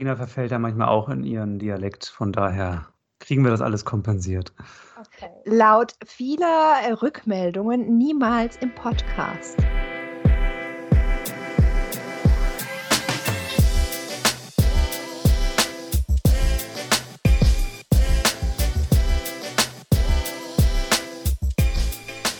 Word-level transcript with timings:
Ina 0.00 0.16
verfällt 0.16 0.50
ja 0.50 0.58
manchmal 0.58 0.88
auch 0.88 1.10
in 1.10 1.24
ihren 1.24 1.58
Dialekt, 1.58 2.06
von 2.06 2.32
daher 2.32 2.86
kriegen 3.18 3.44
wir 3.44 3.50
das 3.50 3.60
alles 3.60 3.84
kompensiert. 3.84 4.54
Okay. 4.98 5.28
Laut 5.44 5.94
vieler 6.06 7.02
Rückmeldungen 7.02 7.98
niemals 7.98 8.56
im 8.56 8.74
Podcast. 8.74 9.58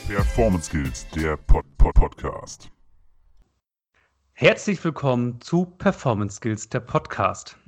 Performance 0.09 0.67
Skills, 0.71 1.07
der 1.15 1.37
Pod 1.37 1.67
-Pod 1.77 1.93
Podcast. 1.93 2.71
Herzlich 4.41 4.83
willkommen 4.83 5.39
zu 5.43 5.67
Performance 5.67 6.37
Skills, 6.37 6.71
der 6.71 6.81
Podcast. 6.81 7.59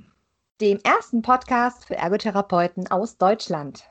Dem 0.59 0.79
ersten 0.85 1.21
Podcast 1.21 1.85
für 1.85 1.97
Ergotherapeuten 1.97 2.91
aus 2.91 3.19
Deutschland. 3.19 3.85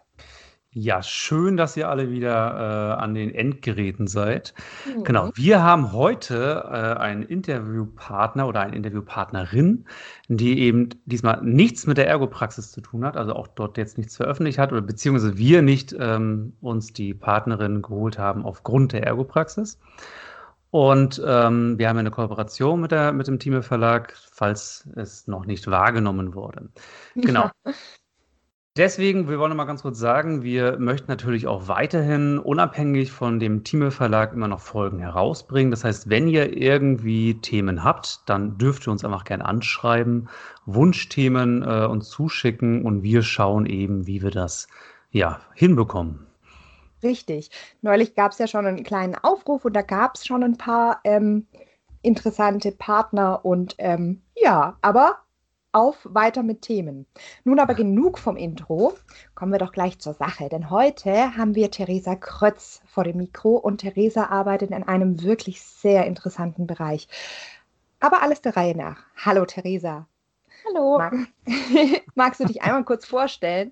Ja, 0.71 1.03
schön, 1.03 1.57
dass 1.57 1.77
ihr 1.77 1.87
alle 1.87 2.09
wieder 2.09 2.97
äh, 2.97 2.99
an 2.99 3.13
den 3.13 3.35
Endgeräten 3.35 4.07
seid. 4.07 4.55
Mhm. 4.87 5.03
Genau, 5.03 5.29
wir 5.35 5.61
haben 5.61 5.93
heute 5.93 6.63
äh, 6.65 6.99
einen 6.99 7.21
Interviewpartner 7.21 8.47
oder 8.47 8.61
eine 8.61 8.75
Interviewpartnerin, 8.75 9.85
die 10.27 10.61
eben 10.61 10.89
diesmal 11.05 11.39
nichts 11.43 11.85
mit 11.85 11.99
der 11.99 12.07
Ergopraxis 12.07 12.71
zu 12.71 12.81
tun 12.81 13.05
hat, 13.05 13.15
also 13.15 13.35
auch 13.35 13.45
dort 13.45 13.77
jetzt 13.77 13.99
nichts 13.99 14.17
veröffentlicht 14.17 14.57
hat 14.57 14.71
oder 14.71 14.81
beziehungsweise 14.81 15.37
wir 15.37 15.61
nicht 15.61 15.95
ähm, 15.99 16.53
uns 16.61 16.93
die 16.93 17.13
Partnerin 17.13 17.83
geholt 17.83 18.17
haben 18.17 18.43
aufgrund 18.43 18.93
der 18.93 19.03
Ergopraxis. 19.03 19.77
Und 20.71 21.21
ähm, 21.25 21.77
wir 21.77 21.89
haben 21.89 21.97
eine 21.97 22.11
Kooperation 22.11 22.79
mit, 22.79 22.91
der, 22.91 23.11
mit 23.11 23.27
dem 23.27 23.39
Thieme 23.39 23.61
Verlag, 23.61 24.15
falls 24.31 24.87
es 24.95 25.27
noch 25.27 25.45
nicht 25.45 25.69
wahrgenommen 25.69 26.33
wurde. 26.33 26.69
Genau. 27.15 27.49
Ja. 27.65 27.73
Deswegen, 28.77 29.27
wir 29.27 29.37
wollen 29.37 29.55
mal 29.57 29.65
ganz 29.65 29.81
kurz 29.81 29.99
sagen, 29.99 30.43
wir 30.43 30.79
möchten 30.79 31.11
natürlich 31.11 31.45
auch 31.45 31.67
weiterhin 31.67 32.39
unabhängig 32.39 33.11
von 33.11 33.37
dem 33.37 33.65
Thieme 33.65 33.91
Verlag 33.91 34.31
immer 34.31 34.47
noch 34.47 34.61
Folgen 34.61 34.99
herausbringen. 34.99 35.71
Das 35.71 35.83
heißt, 35.83 36.09
wenn 36.09 36.29
ihr 36.29 36.55
irgendwie 36.55 37.33
Themen 37.41 37.83
habt, 37.83 38.21
dann 38.27 38.57
dürft 38.57 38.87
ihr 38.87 38.91
uns 38.93 39.03
einfach 39.03 39.25
gerne 39.25 39.43
anschreiben, 39.43 40.29
Wunschthemen 40.65 41.63
äh, 41.63 41.85
uns 41.85 42.09
zuschicken 42.09 42.85
und 42.85 43.03
wir 43.03 43.23
schauen 43.23 43.65
eben, 43.65 44.07
wie 44.07 44.21
wir 44.21 44.31
das 44.31 44.69
ja 45.09 45.41
hinbekommen. 45.53 46.30
Richtig. 47.03 47.49
Neulich 47.81 48.15
gab 48.15 48.31
es 48.31 48.37
ja 48.37 48.47
schon 48.47 48.65
einen 48.65 48.83
kleinen 48.83 49.15
Aufruf 49.15 49.65
und 49.65 49.73
da 49.73 49.81
gab 49.81 50.15
es 50.15 50.25
schon 50.25 50.43
ein 50.43 50.57
paar 50.57 50.99
ähm, 51.03 51.47
interessante 52.01 52.71
Partner 52.71 53.43
und 53.43 53.75
ähm, 53.77 54.21
ja, 54.35 54.77
aber 54.81 55.17
auf 55.71 55.97
weiter 56.03 56.43
mit 56.43 56.61
Themen. 56.61 57.05
Nun 57.43 57.59
aber 57.59 57.75
genug 57.75 58.19
vom 58.19 58.35
Intro. 58.35 58.93
Kommen 59.35 59.51
wir 59.53 59.59
doch 59.59 59.71
gleich 59.71 59.99
zur 59.99 60.13
Sache, 60.13 60.49
denn 60.49 60.69
heute 60.69 61.37
haben 61.37 61.55
wir 61.55 61.71
Theresa 61.71 62.15
Krötz 62.15 62.81
vor 62.85 63.03
dem 63.03 63.17
Mikro 63.17 63.55
und 63.55 63.79
Theresa 63.79 64.25
arbeitet 64.25 64.71
in 64.71 64.83
einem 64.83 65.23
wirklich 65.23 65.61
sehr 65.61 66.05
interessanten 66.05 66.67
Bereich. 66.67 67.07
Aber 67.99 68.21
alles 68.21 68.41
der 68.41 68.57
Reihe 68.57 68.75
nach. 68.75 69.03
Hallo 69.15 69.45
Theresa. 69.45 70.07
Hallo. 70.67 70.97
Mag, 70.97 71.13
magst 72.15 72.39
du 72.39 72.45
dich 72.45 72.61
einmal 72.61 72.83
kurz 72.83 73.05
vorstellen? 73.05 73.71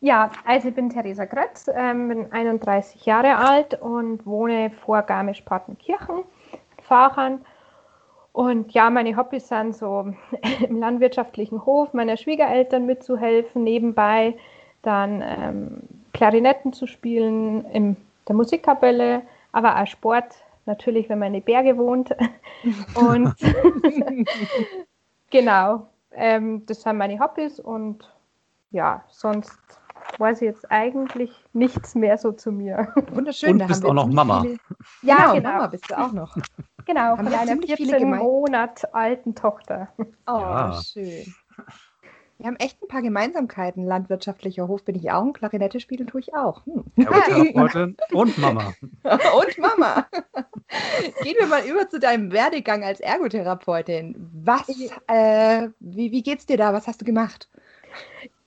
Ja, 0.00 0.30
also 0.44 0.68
ich 0.68 0.74
bin 0.74 0.90
Theresa 0.90 1.26
Krötz, 1.26 1.68
ähm, 1.74 2.08
bin 2.08 2.32
31 2.32 3.04
Jahre 3.04 3.36
alt 3.36 3.80
und 3.80 4.24
wohne 4.26 4.70
vor 4.84 5.02
Garmisch-Partenkirchen, 5.02 6.24
Fahrern 6.82 7.44
und 8.34 8.72
ja, 8.72 8.90
meine 8.90 9.16
Hobbys 9.16 9.46
sind 9.46 9.76
so 9.76 10.12
im 10.68 10.80
landwirtschaftlichen 10.80 11.64
Hof 11.64 11.94
meiner 11.94 12.16
Schwiegereltern 12.16 12.84
mitzuhelfen, 12.84 13.62
nebenbei 13.62 14.36
dann 14.82 15.22
ähm, 15.24 15.82
Klarinetten 16.12 16.72
zu 16.72 16.88
spielen 16.88 17.64
in 17.66 17.96
der 18.26 18.34
Musikkapelle, 18.34 19.22
aber 19.52 19.80
auch 19.80 19.86
Sport, 19.86 20.34
natürlich, 20.66 21.08
wenn 21.08 21.20
man 21.20 21.28
in 21.28 21.34
den 21.34 21.44
Berge 21.44 21.78
wohnt. 21.78 22.10
Und 22.96 23.34
genau, 25.30 25.86
ähm, 26.16 26.64
das 26.66 26.82
sind 26.82 26.96
meine 26.96 27.18
Hobbys 27.18 27.60
und 27.60 28.12
ja, 28.70 29.04
sonst 29.08 29.58
weiß 30.18 30.42
ich 30.42 30.46
jetzt 30.46 30.70
eigentlich 30.70 31.30
nichts 31.52 31.94
mehr 31.94 32.18
so 32.18 32.32
zu 32.32 32.52
mir. 32.52 32.88
Wunderschön. 33.12 33.60
Und 33.60 33.66
bist 33.66 33.84
auch 33.84 33.94
noch 33.94 34.06
Mama. 34.06 34.42
Viele... 34.42 34.58
Ja, 35.02 35.16
genau, 35.16 35.34
genau, 35.34 35.52
Mama 35.52 35.66
bist 35.68 35.90
du 35.90 35.98
auch 35.98 36.12
noch. 36.12 36.36
Genau, 36.86 37.16
von 37.16 37.28
einer 37.28 37.56
14 37.56 38.10
Monat 38.10 38.94
alten 38.94 39.34
Tochter. 39.34 39.88
Oh, 40.26 40.38
ja. 40.38 40.80
schön. 40.82 41.34
Wir 42.44 42.48
haben 42.48 42.56
echt 42.56 42.82
ein 42.82 42.88
paar 42.88 43.00
Gemeinsamkeiten. 43.00 43.86
Landwirtschaftlicher 43.86 44.68
Hof 44.68 44.84
bin 44.84 44.96
ich 44.96 45.10
auch, 45.10 45.22
und 45.22 45.32
Klarinette 45.32 45.80
spielen 45.80 46.06
tue 46.06 46.20
ich 46.20 46.34
auch. 46.34 46.60
Hm. 46.66 46.84
und 48.12 48.36
Mama. 48.36 48.74
und 49.02 49.58
Mama. 49.58 50.06
Gehen 51.22 51.36
wir 51.38 51.46
mal 51.46 51.64
über 51.64 51.88
zu 51.88 51.98
deinem 51.98 52.32
Werdegang 52.32 52.84
als 52.84 53.00
Ergotherapeutin. 53.00 54.30
Was, 54.44 54.68
äh, 55.06 55.68
wie, 55.80 56.12
wie 56.12 56.22
geht's 56.22 56.44
dir 56.44 56.58
da? 56.58 56.74
Was 56.74 56.86
hast 56.86 57.00
du 57.00 57.06
gemacht? 57.06 57.48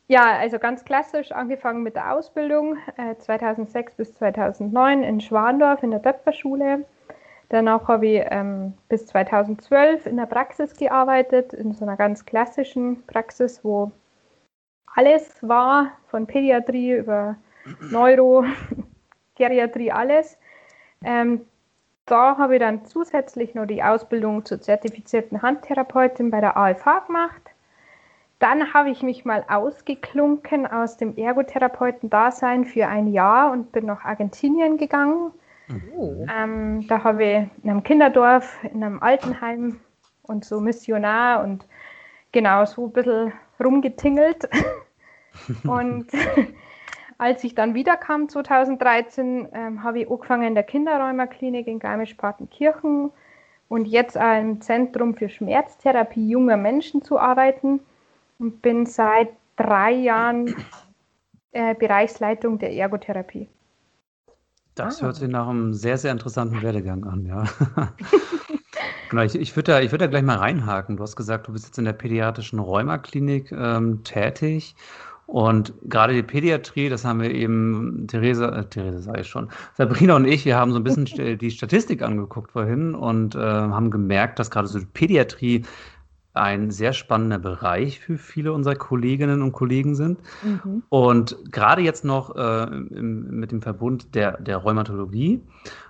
Ja, 0.05 0.37
also 0.37 0.59
ganz 0.59 0.85
klassisch 0.85 1.31
angefangen 1.31 1.81
mit 1.81 1.95
der 1.95 2.13
Ausbildung 2.13 2.77
äh, 2.97 3.15
2006 3.17 3.95
bis 3.95 4.13
2009 4.13 5.01
in 5.01 5.21
Schwandorf 5.21 5.81
in 5.81 5.89
der 5.89 6.03
Töpferschule. 6.03 6.85
Danach 7.49 7.87
habe 7.87 8.07
ich 8.07 8.25
ähm, 8.29 8.73
bis 8.89 9.07
2012 9.07 10.05
in 10.05 10.17
der 10.17 10.25
Praxis 10.25 10.75
gearbeitet, 10.75 11.53
in 11.53 11.73
so 11.73 11.85
einer 11.85 11.95
ganz 11.95 12.25
klassischen 12.25 13.03
Praxis, 13.05 13.63
wo 13.63 13.91
alles 14.95 15.37
war, 15.41 15.91
von 16.07 16.27
Pädiatrie 16.27 16.97
über 16.97 17.37
Neuro, 17.89 18.43
Geriatrie, 19.35 19.91
alles. 19.91 20.37
Ähm, 21.03 21.41
da 22.05 22.37
habe 22.37 22.55
ich 22.55 22.59
dann 22.59 22.85
zusätzlich 22.85 23.53
noch 23.53 23.65
die 23.65 23.83
Ausbildung 23.83 24.43
zur 24.45 24.59
zertifizierten 24.59 25.41
Handtherapeutin 25.41 26.31
bei 26.31 26.41
der 26.41 26.57
AFH 26.57 27.05
gemacht. 27.07 27.41
Dann 28.39 28.73
habe 28.73 28.89
ich 28.89 29.03
mich 29.03 29.25
mal 29.25 29.45
ausgeklunken 29.47 30.67
aus 30.67 30.97
dem 30.97 31.17
Ergotherapeuten-Dasein 31.17 32.65
für 32.65 32.87
ein 32.87 33.07
Jahr 33.07 33.51
und 33.51 33.71
bin 33.71 33.85
nach 33.85 34.05
Argentinien 34.05 34.77
gegangen 34.77 35.31
Oh. 35.95 36.25
Ähm, 36.33 36.87
da 36.87 37.03
habe 37.03 37.23
ich 37.23 37.63
in 37.63 37.69
einem 37.69 37.83
Kinderdorf, 37.83 38.57
in 38.63 38.83
einem 38.83 39.01
Altenheim 39.01 39.79
und 40.23 40.45
so 40.45 40.59
Missionar 40.59 41.43
und 41.43 41.65
genau 42.31 42.65
so 42.65 42.85
ein 42.85 42.93
bisschen 42.93 43.33
rumgetingelt. 43.59 44.47
und 45.63 46.07
als 47.17 47.43
ich 47.43 47.55
dann 47.55 47.73
wiederkam 47.73 48.29
2013, 48.29 49.49
ähm, 49.53 49.83
habe 49.83 49.99
ich 49.99 50.09
angefangen 50.09 50.47
in 50.47 50.55
der 50.55 50.63
Kinderräumerklinik 50.63 51.67
in 51.67 51.79
Garmisch-Partenkirchen 51.79 53.11
und 53.69 53.85
jetzt 53.85 54.17
auch 54.17 54.39
im 54.39 54.61
Zentrum 54.61 55.15
für 55.15 55.29
Schmerztherapie 55.29 56.29
junger 56.29 56.57
Menschen 56.57 57.01
zu 57.01 57.19
arbeiten 57.19 57.81
und 58.39 58.61
bin 58.61 58.85
seit 58.85 59.29
drei 59.57 59.91
Jahren 59.91 60.55
äh, 61.51 61.75
Bereichsleitung 61.75 62.59
der 62.59 62.71
Ergotherapie. 62.71 63.49
Das 64.77 65.01
ah. 65.01 65.07
hört 65.07 65.15
sich 65.15 65.27
nach 65.27 65.47
einem 65.47 65.73
sehr, 65.73 65.97
sehr 65.97 66.11
interessanten 66.11 66.61
Werdegang 66.61 67.03
an, 67.03 67.25
ja. 67.25 67.45
genau, 69.09 69.23
ich, 69.23 69.35
ich 69.35 69.55
würde 69.55 69.71
da, 69.71 69.91
würd 69.91 70.01
da 70.01 70.07
gleich 70.07 70.23
mal 70.23 70.37
reinhaken. 70.37 70.97
Du 70.97 71.03
hast 71.03 71.15
gesagt, 71.15 71.47
du 71.47 71.53
bist 71.53 71.65
jetzt 71.65 71.77
in 71.77 71.85
der 71.85 71.93
pädiatrischen 71.93 72.59
Rheumaklinik 72.59 73.51
ähm, 73.51 74.03
tätig. 74.03 74.75
Und 75.25 75.73
gerade 75.83 76.13
die 76.13 76.23
Pädiatrie, 76.23 76.87
das 76.87 77.03
haben 77.03 77.21
wir 77.21 77.31
eben, 77.31 78.07
Theresa, 78.07 78.47
äh, 78.47 78.65
Theresa 78.65 79.01
sage 79.01 79.21
ich 79.21 79.27
schon, 79.27 79.49
Sabrina 79.73 80.15
und 80.15 80.25
ich, 80.25 80.45
wir 80.45 80.55
haben 80.55 80.71
so 80.71 80.77
ein 80.79 80.83
bisschen 80.83 81.37
die 81.39 81.51
Statistik 81.51 82.01
angeguckt 82.01 82.51
vorhin 82.51 82.95
und 82.95 83.35
äh, 83.35 83.39
haben 83.39 83.91
gemerkt, 83.91 84.39
dass 84.39 84.49
gerade 84.49 84.69
so 84.69 84.79
die 84.79 84.85
Pädiatrie 84.85 85.65
ein 86.37 86.71
sehr 86.71 86.93
spannender 86.93 87.39
Bereich 87.39 87.99
für 87.99 88.17
viele 88.17 88.53
unserer 88.53 88.75
Kolleginnen 88.75 89.41
und 89.41 89.51
Kollegen 89.51 89.95
sind. 89.95 90.19
Mhm. 90.43 90.83
Und 90.89 91.51
gerade 91.51 91.81
jetzt 91.81 92.05
noch 92.05 92.35
äh, 92.35 92.63
im, 92.63 93.39
mit 93.39 93.51
dem 93.51 93.61
Verbund 93.61 94.15
der, 94.15 94.39
der 94.39 94.57
Rheumatologie. 94.57 95.41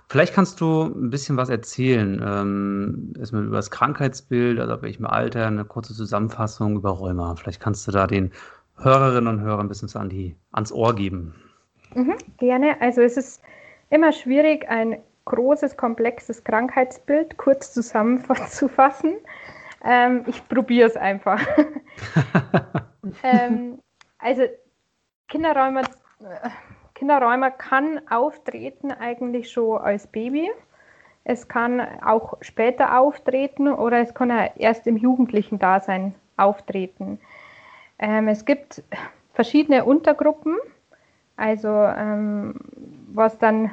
Vielleicht 0.08 0.34
kannst 0.34 0.60
du 0.60 0.84
ein 0.84 1.10
bisschen 1.10 1.36
was 1.36 1.50
erzählen. 1.50 2.22
Ähm, 2.24 3.12
erstmal 3.18 3.44
über 3.44 3.56
das 3.56 3.70
Krankheitsbild, 3.70 4.58
also 4.58 4.72
ab 4.72 4.82
welchem 4.82 5.04
Alter, 5.04 5.46
eine 5.46 5.64
kurze 5.64 5.94
Zusammenfassung 5.94 6.76
über 6.76 6.90
Rheuma. 6.90 7.34
Vielleicht 7.36 7.60
kannst 7.60 7.86
du 7.86 7.92
da 7.92 8.06
den 8.06 8.32
Hörerinnen 8.78 9.26
und 9.26 9.40
Hörern 9.40 9.66
ein 9.66 9.68
bisschen 9.68 9.90
an 10.00 10.08
die, 10.08 10.34
ans 10.52 10.72
Ohr 10.72 10.94
geben. 10.94 11.34
Mhm, 11.94 12.14
gerne. 12.38 12.80
Also 12.80 13.02
es 13.02 13.16
ist 13.16 13.42
immer 13.90 14.12
schwierig, 14.12 14.68
ein 14.68 14.98
großes, 15.26 15.76
komplexes 15.76 16.42
Krankheitsbild 16.42 17.36
kurz 17.36 17.72
zusammenzufassen. 17.72 19.16
Ähm, 19.90 20.24
ich 20.26 20.46
probiere 20.46 20.86
es 20.86 20.96
einfach. 20.98 21.40
ähm, 23.22 23.78
also 24.18 24.42
Kinderräumer, 25.28 25.82
Kinderräumer 26.94 27.50
kann 27.50 28.02
auftreten 28.10 28.92
eigentlich 28.92 29.50
schon 29.50 29.78
als 29.78 30.06
Baby. 30.06 30.50
Es 31.24 31.48
kann 31.48 31.80
auch 32.02 32.34
später 32.42 32.98
auftreten 32.98 33.68
oder 33.68 34.00
es 34.00 34.12
kann 34.12 34.30
erst 34.56 34.86
im 34.86 34.98
jugendlichen 34.98 35.58
Dasein 35.58 36.14
auftreten. 36.36 37.18
Ähm, 37.98 38.28
es 38.28 38.44
gibt 38.44 38.82
verschiedene 39.32 39.86
Untergruppen, 39.86 40.58
also 41.36 41.68
ähm, 41.68 42.56
was 43.14 43.38
dann 43.38 43.70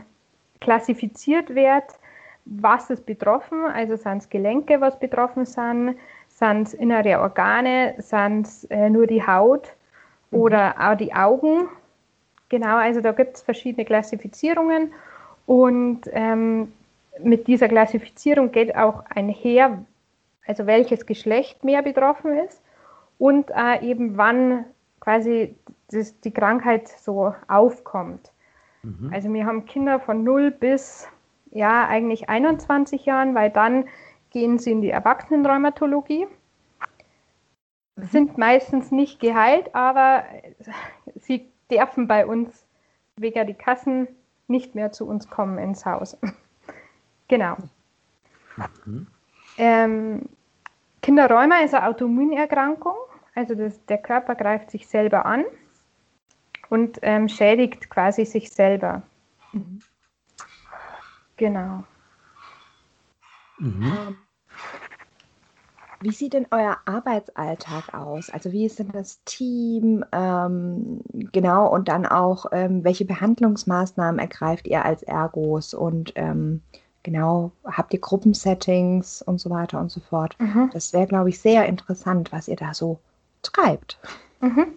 klassifiziert 0.62 1.54
wird, 1.56 1.84
was 2.46 2.90
ist 2.90 3.06
betroffen, 3.06 3.66
also 3.66 3.96
sind 3.96 4.20
es 4.20 4.30
Gelenke, 4.30 4.80
was 4.80 5.00
betroffen 5.00 5.46
sind, 5.46 5.96
sind 6.30 6.68
es 6.68 6.74
innere 6.74 7.20
Organe, 7.20 7.96
sind 7.98 8.46
es 8.46 8.64
äh, 8.66 8.90
nur 8.90 9.08
die 9.08 9.26
Haut 9.26 9.74
mhm. 10.32 10.40
oder 10.40 10.76
auch 10.80 10.96
die 10.96 11.14
Augen. 11.14 11.68
Genau, 12.50 12.78
also 12.78 13.02
da 13.02 13.12
gibt 13.12 13.38
es 13.38 13.42
verschiedene 13.42 13.86
Klassifizierungen 13.86 14.94
und 15.48 16.02
ähm, 16.12 16.72
mit 17.20 17.48
dieser 17.48 17.68
Klassifizierung 17.68 18.52
geht 18.52 18.76
auch 18.76 19.04
einher, 19.10 19.84
also 20.46 20.68
welches 20.68 21.06
Geschlecht 21.06 21.64
mehr 21.64 21.82
betroffen 21.82 22.38
ist 22.38 22.62
und 23.18 23.50
äh, 23.52 23.84
eben 23.84 24.18
wann 24.18 24.66
quasi 25.00 25.56
das, 25.90 26.20
die 26.22 26.32
Krankheit 26.32 26.88
so 26.88 27.34
aufkommt. 27.48 28.32
Mhm. 28.84 29.12
Also 29.14 29.34
wir 29.34 29.46
haben 29.46 29.66
Kinder 29.66 30.00
von 30.00 30.24
0 30.24 30.52
bis 30.52 31.08
ja 31.56 31.88
eigentlich 31.88 32.30
21 32.30 33.06
Jahren, 33.06 33.34
weil 33.34 33.50
dann 33.50 33.86
gehen 34.30 34.60
sie 34.60 34.72
in 34.72 34.82
die 34.82 34.90
Erwachsenenrheumatologie. 34.90 36.28
Mhm. 37.96 38.04
Sind 38.04 38.38
meistens 38.38 38.92
nicht 38.92 39.20
geheilt, 39.20 39.74
aber 39.74 40.26
sie 41.16 41.50
dürfen 41.72 42.08
bei 42.08 42.26
uns 42.26 42.66
wegen 43.16 43.48
die 43.48 43.54
Kassen 43.54 44.08
nicht 44.48 44.76
mehr 44.76 44.92
zu 44.92 45.08
uns 45.08 45.30
kommen 45.30 45.58
ins 45.58 45.86
Haus. 45.86 46.18
genau. 47.30 47.56
Mhm. 48.86 49.08
Ähm, 49.58 50.30
Kinderrheuma 51.02 51.62
ist 51.62 51.74
eine 51.74 51.88
Autoimmunerkrankung, 51.88 52.98
also 53.34 53.56
das, 53.56 53.84
der 53.86 54.00
Körper 54.00 54.36
greift 54.36 54.72
sich 54.72 54.88
selber 54.88 55.26
an 55.26 55.46
und 56.70 57.00
ähm, 57.02 57.30
schädigt 57.30 57.90
quasi 57.90 58.26
sich 58.26 58.52
selber. 58.52 59.04
Mhm. 59.54 59.80
Genau. 61.38 61.84
Mhm. 63.60 63.84
Ähm, 63.86 64.18
wie 66.02 66.12
sieht 66.12 66.34
denn 66.34 66.46
euer 66.52 66.78
Arbeitsalltag 66.86 67.94
aus? 67.94 68.30
Also 68.30 68.52
wie 68.52 68.66
ist 68.66 68.80
denn 68.80 68.92
das 68.92 69.24
Team? 69.24 70.04
Ähm, 70.12 71.02
genau, 71.32 71.68
und 71.74 71.88
dann 71.88 72.06
auch, 72.06 72.48
ähm, 72.52 72.84
welche 72.84 73.06
Behandlungsmaßnahmen 73.06 74.20
ergreift 74.20 74.68
ihr 74.68 74.86
als 74.86 75.04
Ergos? 75.04 75.74
Und 75.74 76.14
ähm, 76.16 76.62
genau, 77.04 77.52
habt 77.66 77.94
ihr 77.94 78.00
Gruppensettings 78.02 79.22
und 79.22 79.40
so 79.40 79.50
weiter 79.50 79.80
und 79.80 79.90
so 79.90 80.02
fort? 80.02 80.36
Mhm. 80.40 80.70
Das 80.74 80.94
wäre, 80.94 81.08
glaube 81.08 81.30
ich, 81.30 81.40
sehr 81.40 81.66
interessant, 81.66 82.32
was 82.32 82.48
ihr 82.48 82.58
da 82.58 82.74
so 82.74 83.00
treibt. 83.42 83.98
Mhm. 84.42 84.68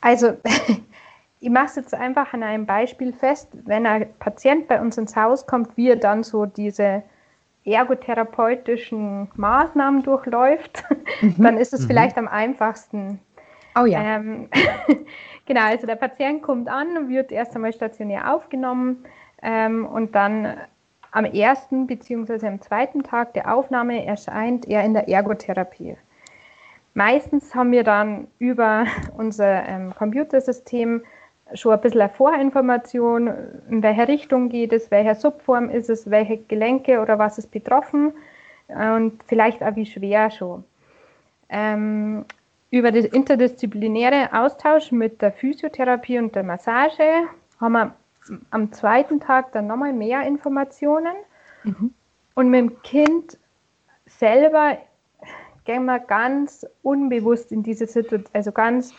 Also 0.00 0.36
ich 1.40 1.50
mache 1.50 1.66
es 1.66 1.76
jetzt 1.76 1.94
einfach 1.94 2.32
an 2.34 2.42
einem 2.42 2.66
Beispiel 2.66 3.12
fest. 3.12 3.48
Wenn 3.64 3.86
ein 3.86 4.08
Patient 4.18 4.66
bei 4.66 4.80
uns 4.80 4.98
ins 4.98 5.14
Haus 5.14 5.46
kommt, 5.46 5.76
wie 5.76 5.90
er 5.90 5.96
dann 5.96 6.22
so 6.24 6.46
diese 6.46 7.02
ergotherapeutischen 7.64 9.28
Maßnahmen 9.36 10.02
durchläuft, 10.02 10.84
mhm. 11.20 11.34
dann 11.38 11.58
ist 11.58 11.72
es 11.72 11.82
mhm. 11.82 11.86
vielleicht 11.86 12.18
am 12.18 12.28
einfachsten. 12.28 13.20
Oh 13.80 13.84
ja. 13.84 14.00
Ähm, 14.00 14.48
genau, 15.46 15.62
also 15.62 15.86
der 15.86 15.96
Patient 15.96 16.42
kommt 16.42 16.68
an, 16.68 17.08
wird 17.08 17.30
erst 17.30 17.54
einmal 17.54 17.72
stationär 17.72 18.34
aufgenommen 18.34 19.04
ähm, 19.42 19.86
und 19.86 20.14
dann 20.14 20.56
am 21.12 21.24
ersten 21.24 21.86
bzw. 21.86 22.46
am 22.46 22.60
zweiten 22.60 23.02
Tag 23.02 23.34
der 23.34 23.54
Aufnahme 23.54 24.04
erscheint 24.04 24.66
er 24.66 24.84
in 24.84 24.94
der 24.94 25.08
Ergotherapie. 25.08 25.96
Meistens 26.94 27.54
haben 27.54 27.70
wir 27.70 27.84
dann 27.84 28.26
über 28.38 28.86
unser 29.16 29.66
ähm, 29.66 29.94
Computersystem 29.94 31.02
schon 31.54 31.72
ein 31.72 31.80
bisschen 31.80 32.00
eine 32.00 32.10
Vorinformation, 32.10 33.28
in 33.68 33.82
welche 33.82 34.08
Richtung 34.08 34.48
geht 34.48 34.72
es, 34.72 34.90
welche 34.90 35.14
Subform 35.14 35.70
ist 35.70 35.88
es, 35.90 36.10
welche 36.10 36.38
Gelenke 36.38 37.00
oder 37.00 37.18
was 37.18 37.38
ist 37.38 37.50
betroffen 37.50 38.12
und 38.68 39.22
vielleicht 39.26 39.62
auch 39.62 39.74
wie 39.76 39.86
schwer 39.86 40.30
schon. 40.30 40.64
Ähm, 41.48 42.24
über 42.70 42.92
den 42.92 43.06
interdisziplinären 43.06 44.32
Austausch 44.32 44.92
mit 44.92 45.22
der 45.22 45.32
Physiotherapie 45.32 46.18
und 46.18 46.34
der 46.34 46.42
Massage 46.42 47.26
haben 47.60 47.72
wir 47.72 47.94
am 48.50 48.72
zweiten 48.72 49.20
Tag 49.20 49.52
dann 49.52 49.66
nochmal 49.66 49.94
mehr 49.94 50.22
Informationen. 50.26 51.14
Mhm. 51.64 51.94
Und 52.34 52.50
mit 52.50 52.60
dem 52.60 52.82
Kind 52.82 53.38
selber 54.06 54.76
gehen 55.64 55.86
wir 55.86 55.98
ganz 55.98 56.66
unbewusst 56.82 57.52
in 57.52 57.62
diese 57.62 57.86
Situation, 57.86 58.28
also 58.34 58.52
ganz 58.52 58.94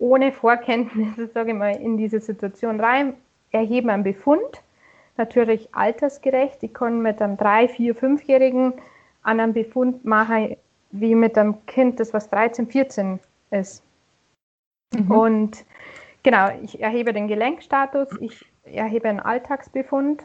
ohne 0.00 0.32
Vorkenntnisse, 0.32 1.28
sage 1.34 1.52
ich 1.52 1.56
mal, 1.56 1.76
in 1.76 1.96
diese 1.96 2.18
Situation 2.18 2.80
rein, 2.80 3.14
erheben 3.52 3.90
einen 3.90 4.02
Befund, 4.02 4.62
natürlich 5.16 5.72
altersgerecht. 5.74 6.62
Ich 6.62 6.74
kann 6.74 7.02
mit 7.02 7.22
einem 7.22 7.36
3-, 7.36 7.70
4-, 7.70 7.94
5-Jährigen 7.94 8.74
einen 9.22 9.52
Befund 9.52 10.04
machen, 10.04 10.56
wie 10.90 11.14
mit 11.14 11.38
einem 11.38 11.64
Kind, 11.66 12.00
das 12.00 12.12
was 12.12 12.28
13, 12.30 12.66
14 12.66 13.20
ist. 13.50 13.84
Mhm. 14.92 15.10
Und 15.10 15.64
genau, 16.22 16.48
ich 16.62 16.80
erhebe 16.80 17.12
den 17.12 17.28
Gelenkstatus, 17.28 18.08
ich 18.20 18.44
erhebe 18.64 19.08
einen 19.08 19.20
Alltagsbefund 19.20 20.24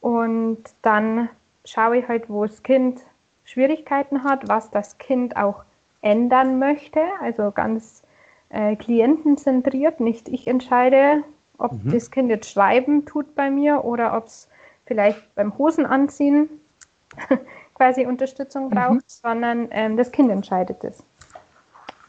und 0.00 0.62
dann 0.82 1.28
schaue 1.64 1.98
ich 1.98 2.08
halt, 2.08 2.28
wo 2.28 2.44
das 2.44 2.62
Kind 2.62 3.00
Schwierigkeiten 3.44 4.24
hat, 4.24 4.48
was 4.48 4.70
das 4.70 4.98
Kind 4.98 5.36
auch 5.36 5.64
ändern 6.00 6.58
möchte, 6.58 7.00
also 7.20 7.50
ganz 7.50 8.01
äh, 8.52 8.76
klientenzentriert, 8.76 10.00
nicht 10.00 10.28
ich 10.28 10.46
entscheide, 10.46 11.24
ob 11.58 11.72
mhm. 11.72 11.90
das 11.90 12.10
Kind 12.10 12.28
jetzt 12.28 12.50
schreiben 12.50 13.06
tut 13.06 13.34
bei 13.34 13.50
mir 13.50 13.84
oder 13.84 14.16
ob 14.16 14.26
es 14.26 14.48
vielleicht 14.84 15.34
beim 15.34 15.56
Hosenanziehen 15.56 16.48
quasi 17.74 18.04
Unterstützung 18.04 18.66
mhm. 18.66 18.70
braucht, 18.70 18.94
mhm. 18.94 19.02
sondern 19.06 19.68
ähm, 19.70 19.96
das 19.96 20.12
Kind 20.12 20.30
entscheidet 20.30 20.84
es. 20.84 21.02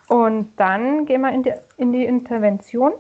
Und 0.08 0.52
dann 0.58 1.06
gehen 1.06 1.22
wir 1.22 1.32
in 1.32 1.44
die, 1.44 1.54
in 1.78 1.94
die 1.94 2.04
Intervention. 2.04 2.92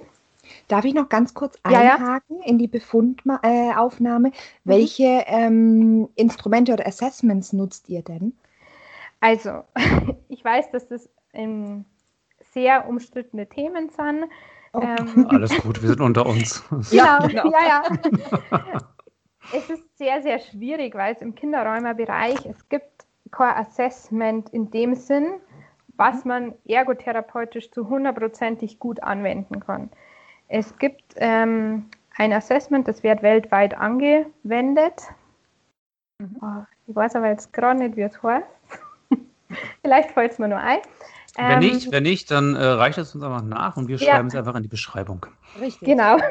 Darf 0.67 0.85
ich 0.85 0.93
noch 0.93 1.09
ganz 1.09 1.33
kurz 1.33 1.57
einhaken 1.63 2.37
ja, 2.37 2.43
ja. 2.43 2.45
in 2.45 2.57
die 2.57 2.67
Befundaufnahme? 2.67 4.27
Äh, 4.29 4.31
mhm. 4.31 4.33
Welche 4.63 5.23
ähm, 5.27 6.09
Instrumente 6.15 6.73
oder 6.73 6.87
Assessments 6.87 7.51
nutzt 7.51 7.89
ihr 7.89 8.03
denn? 8.03 8.33
Also, 9.19 9.63
ich 10.29 10.43
weiß, 10.43 10.71
dass 10.71 10.87
das 10.87 11.09
im 11.33 11.85
sehr 12.53 12.87
umstrittene 12.87 13.47
Themen 13.47 13.89
sind. 13.89 14.25
Oh. 14.73 14.81
Ähm, 14.81 15.27
Alles 15.29 15.55
gut, 15.61 15.81
wir 15.81 15.89
sind 15.89 16.01
unter 16.01 16.25
uns. 16.25 16.63
genau, 16.89 17.27
genau. 17.27 17.51
ja, 17.51 17.67
ja. 17.67 17.83
es 19.53 19.69
ist 19.69 19.97
sehr, 19.97 20.21
sehr 20.21 20.39
schwierig, 20.39 20.95
weil 20.95 21.13
es 21.13 21.21
im 21.21 21.35
Kinderräumerbereich, 21.35 22.45
es 22.45 22.67
gibt 22.69 23.05
kein 23.31 23.55
Assessment 23.55 24.49
in 24.49 24.71
dem 24.71 24.95
Sinn, 24.95 25.39
was 25.95 26.25
man 26.25 26.53
ergotherapeutisch 26.65 27.71
zu 27.71 27.87
hundertprozentig 27.87 28.79
gut 28.79 29.01
anwenden 29.03 29.59
kann. 29.59 29.89
Es 30.47 30.77
gibt 30.77 31.15
ähm, 31.17 31.89
ein 32.17 32.33
Assessment, 32.33 32.87
das 32.87 33.03
wird 33.03 33.21
weltweit 33.23 33.77
angewendet. 33.77 35.03
Mhm. 36.19 36.37
Oh, 36.41 36.63
ich 36.87 36.95
weiß 36.95 37.15
aber 37.15 37.29
jetzt 37.29 37.53
gerade 37.53 37.79
nicht, 37.79 37.95
wie 37.95 38.01
es 38.01 38.21
heißt. 38.21 38.45
Vielleicht 39.81 40.11
fällt 40.11 40.31
es 40.31 40.39
mir 40.39 40.47
nur 40.47 40.59
ein. 40.59 40.79
Wenn 41.35 41.51
ähm, 41.51 41.59
nicht, 41.59 41.91
wenn 41.91 42.03
nicht, 42.03 42.31
dann 42.31 42.55
äh, 42.55 42.63
reicht 42.63 42.97
es 42.97 43.15
uns 43.15 43.23
einfach 43.23 43.43
nach 43.43 43.75
und 43.75 43.87
wir 43.87 43.97
ja. 43.97 44.11
schreiben 44.11 44.27
es 44.27 44.35
einfach 44.35 44.55
in 44.55 44.63
die 44.63 44.69
Beschreibung. 44.69 45.25
Richtig. 45.59 45.87
Genau. 45.87 46.17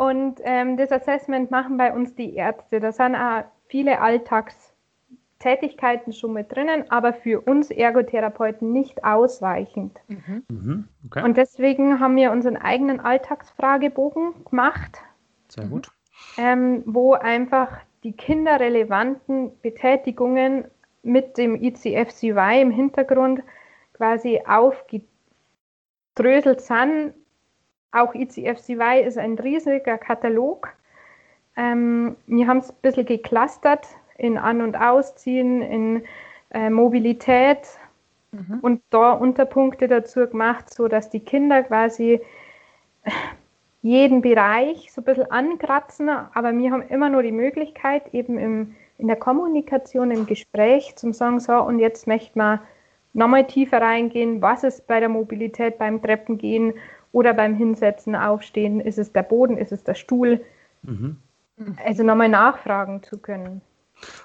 Und 0.00 0.40
ähm, 0.44 0.78
das 0.78 0.90
Assessment 0.92 1.50
machen 1.50 1.76
bei 1.76 1.92
uns 1.92 2.14
die 2.14 2.34
Ärzte. 2.34 2.80
Da 2.80 2.90
sind 2.90 3.14
auch 3.14 3.44
viele 3.68 4.00
Alltagstätigkeiten 4.00 6.14
schon 6.14 6.32
mit 6.32 6.50
drinnen, 6.50 6.90
aber 6.90 7.12
für 7.12 7.42
uns 7.42 7.70
Ergotherapeuten 7.70 8.72
nicht 8.72 9.04
ausreichend. 9.04 9.98
Mhm. 10.08 10.42
Mhm. 10.48 10.88
Okay. 11.04 11.22
Und 11.22 11.36
deswegen 11.36 12.00
haben 12.00 12.16
wir 12.16 12.32
unseren 12.32 12.56
eigenen 12.56 13.00
Alltagsfragebogen 13.00 14.46
gemacht. 14.48 15.02
Sehr 15.48 15.66
gut. 15.66 15.90
Ähm, 16.38 16.82
wo 16.86 17.12
einfach 17.12 17.68
die 18.02 18.12
kinderrelevanten 18.12 19.50
Betätigungen 19.60 20.64
mit 21.02 21.36
dem 21.36 21.56
ICF-CY 21.56 22.62
im 22.62 22.70
Hintergrund 22.70 23.42
quasi 24.00 24.40
aufgedröselt 24.46 26.62
sind. 26.62 27.12
Auch 27.92 28.14
ICFCY 28.14 29.02
ist 29.04 29.18
ein 29.18 29.38
riesiger 29.38 29.98
Katalog. 29.98 30.72
Ähm, 31.54 32.16
wir 32.26 32.46
haben 32.46 32.58
es 32.58 32.70
ein 32.70 32.76
bisschen 32.80 33.04
geclustert 33.04 33.86
in 34.16 34.38
An- 34.38 34.62
und 34.62 34.74
Ausziehen, 34.74 35.60
in 35.60 36.02
äh, 36.50 36.70
Mobilität 36.70 37.58
mhm. 38.32 38.60
und 38.62 38.80
da 38.88 39.12
Unterpunkte 39.12 39.86
dazu 39.86 40.26
gemacht, 40.26 40.72
sodass 40.72 41.10
die 41.10 41.20
Kinder 41.20 41.62
quasi 41.62 42.22
jeden 43.82 44.22
Bereich 44.22 44.90
so 44.90 45.02
ein 45.02 45.04
bisschen 45.04 45.30
ankratzen, 45.30 46.08
aber 46.08 46.56
wir 46.56 46.70
haben 46.70 46.88
immer 46.88 47.10
nur 47.10 47.22
die 47.22 47.32
Möglichkeit, 47.32 48.14
eben 48.14 48.38
im, 48.38 48.76
in 48.96 49.08
der 49.08 49.16
Kommunikation, 49.16 50.10
im 50.10 50.24
Gespräch, 50.24 50.96
zum 50.96 51.12
sagen, 51.12 51.40
so, 51.40 51.60
und 51.60 51.80
jetzt 51.80 52.06
möchte 52.06 52.38
man 52.38 52.60
nochmal 53.12 53.46
tiefer 53.46 53.80
reingehen, 53.80 54.42
was 54.42 54.64
ist 54.64 54.86
bei 54.86 55.00
der 55.00 55.08
Mobilität 55.08 55.78
beim 55.78 56.02
Treppengehen 56.02 56.74
oder 57.12 57.34
beim 57.34 57.54
Hinsetzen, 57.56 58.14
Aufstehen, 58.14 58.80
ist 58.80 58.98
es 58.98 59.12
der 59.12 59.22
Boden, 59.22 59.56
ist 59.56 59.72
es 59.72 59.84
der 59.84 59.94
Stuhl? 59.94 60.40
Mhm. 60.82 61.16
Also 61.84 62.02
nochmal 62.04 62.28
nachfragen 62.28 63.02
zu 63.02 63.18
können. 63.18 63.60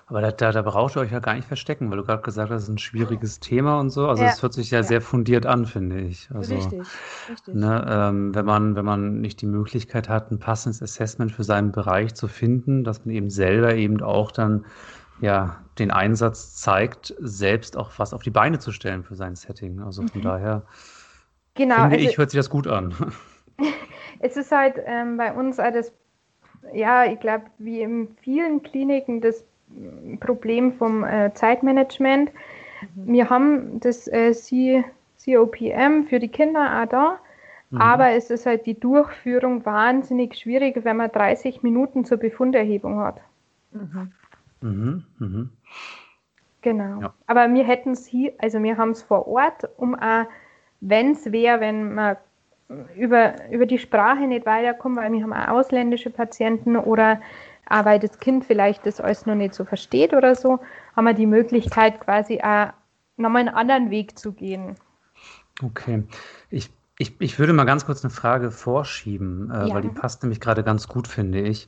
Aber 0.08 0.22
da, 0.22 0.32
da, 0.32 0.51
da 0.51 0.62
braucht 0.62 0.96
ihr 0.96 1.01
euch 1.01 1.12
ja 1.12 1.20
gar 1.20 1.34
nicht 1.34 1.48
verstecken, 1.48 1.89
weil 1.89 1.98
du 1.98 2.04
gerade 2.04 2.22
gesagt 2.22 2.50
hast, 2.50 2.56
das 2.56 2.63
ist 2.63 2.70
ein 2.70 2.77
schwieriges 2.77 3.39
Thema 3.39 3.80
und 3.80 3.89
so. 3.89 4.08
Also 4.08 4.24
es 4.24 4.38
ja. 4.38 4.42
hört 4.44 4.54
sich 4.54 4.72
ja, 4.72 4.80
ja, 4.80 4.84
sehr 4.84 5.01
fundiert 5.01 5.46
an, 5.46 5.65
finde 5.65 6.00
ich. 6.00 6.30
Also, 6.34 6.56
richtig, 6.56 6.84
richtig. 7.30 7.56
Ne, 7.56 7.86
ähm, 7.89 8.34
wenn, 8.36 8.46
man, 8.46 8.75
wenn 8.75 8.86
man 8.86 9.22
nicht 9.22 9.42
die 9.42 9.48
Möglichkeit 9.48 10.08
hat, 10.08 10.32
ein 10.32 10.39
passendes 10.39 10.82
Assessment 10.82 11.32
für 11.32 11.44
seinen 11.44 11.72
Bereich 11.72 12.13
zu 12.13 12.27
finden, 12.27 12.84
dass 12.84 13.06
man 13.06 13.15
eben 13.15 13.30
selber 13.30 13.75
eben 13.75 14.01
auch 14.01 14.32
dann 14.32 14.65
ja 15.22 15.57
den 15.79 15.91
Einsatz 15.91 16.55
zeigt, 16.55 17.13
selbst 17.19 17.77
auch 17.77 17.91
was 17.98 18.13
auf 18.13 18.24
die 18.24 18.31
Beine 18.31 18.60
zu 18.60 18.72
stellen 18.72 19.03
für 19.03 19.15
sein 19.15 19.36
Setting. 19.36 19.81
Also 19.81 20.03
von 20.07 20.22
mhm. 20.22 20.24
daher 20.24 20.63
genau, 21.53 21.75
finde 21.75 21.95
also, 21.95 22.10
ich, 22.10 22.17
hört 22.17 22.31
sich 22.31 22.39
das 22.39 22.50
gut 22.50 22.67
an. 22.67 22.93
Es 24.19 24.38
ist 24.38 24.51
halt 24.51 24.75
ähm, 24.86 25.17
bei 25.17 25.34
uns 25.34 25.57
das, 25.57 25.91
ja, 26.74 27.05
ich 27.05 27.19
glaube, 27.19 27.45
wie 27.57 27.81
in 27.81 28.07
vielen 28.22 28.63
Kliniken 28.63 29.19
das 29.19 29.43
Problem 30.19 30.74
vom 30.74 31.03
äh, 31.03 31.34
Zeitmanagement. 31.34 32.31
Mhm. 32.95 33.13
Wir 33.13 33.29
haben 33.29 33.79
das 33.81 34.07
äh, 34.07 34.34
COPM 35.24 36.05
für 36.07 36.19
die 36.19 36.27
Kinder 36.27 36.81
auch 36.81 36.88
da, 36.88 37.19
mhm. 37.72 37.81
aber 37.81 38.12
es 38.12 38.29
ist 38.29 38.45
halt 38.45 38.65
die 38.65 38.79
Durchführung 38.79 39.65
wahnsinnig 39.65 40.36
schwierig, 40.36 40.84
wenn 40.84 40.98
man 40.98 41.12
30 41.12 41.63
Minuten 41.63 42.05
zur 42.05 42.17
Befunderhebung 42.17 43.00
hat. 43.00 43.19
Mhm. 43.72 44.12
Mhm, 44.65 45.03
mhm. 45.19 45.50
Genau. 46.62 47.01
Ja. 47.01 47.13
Aber 47.27 47.53
wir 47.53 47.63
hätten 47.63 47.91
es 47.91 48.07
hier, 48.07 48.34
also 48.39 48.62
wir 48.63 48.77
haben 48.77 48.91
es 48.91 49.03
vor 49.03 49.27
Ort, 49.27 49.69
um 49.77 49.93
auch, 49.93 50.25
wenn 50.81 51.12
es 51.12 51.31
wäre, 51.31 51.60
wenn 51.60 51.93
man 51.93 52.17
über, 52.95 53.36
über 53.51 53.67
die 53.67 53.77
Sprache 53.77 54.25
nicht 54.27 54.48
weiterkommen, 54.48 54.98
weil 54.98 55.12
wir 55.12 55.22
haben 55.22 55.34
auch 55.34 55.60
ausländische 55.60 56.10
Patienten 56.10 56.75
oder 56.75 57.22
auch 57.69 57.86
weil 57.86 58.00
das 58.00 58.19
Kind 58.19 58.45
vielleicht 58.45 58.86
das 58.86 59.00
alles 59.00 59.25
noch 59.27 59.36
nicht 59.36 59.53
so 59.53 59.65
versteht 59.65 60.13
oder 60.13 60.36
so, 60.36 60.60
haben 60.95 61.05
wir 61.05 61.13
die 61.13 61.27
Möglichkeit 61.27 62.00
quasi 62.00 62.41
auch 62.41 62.69
nochmal 63.17 63.41
einen 63.41 63.55
anderen 63.55 63.91
Weg 63.91 64.17
zu 64.17 64.34
gehen. 64.34 64.75
Okay. 65.63 66.03
Ich, 66.50 66.72
ich, 66.98 67.19
ich 67.19 67.38
würde 67.38 67.53
mal 67.53 67.65
ganz 67.65 67.86
kurz 67.86 68.03
eine 68.03 68.12
Frage 68.12 68.50
vorschieben, 68.50 69.51
äh, 69.51 69.67
ja. 69.67 69.75
weil 69.75 69.81
die 69.84 69.89
passt 69.89 70.24
nämlich 70.24 70.39
gerade 70.39 70.63
ganz 70.63 70.88
gut, 70.88 71.07
finde 71.07 71.41
ich. 71.41 71.67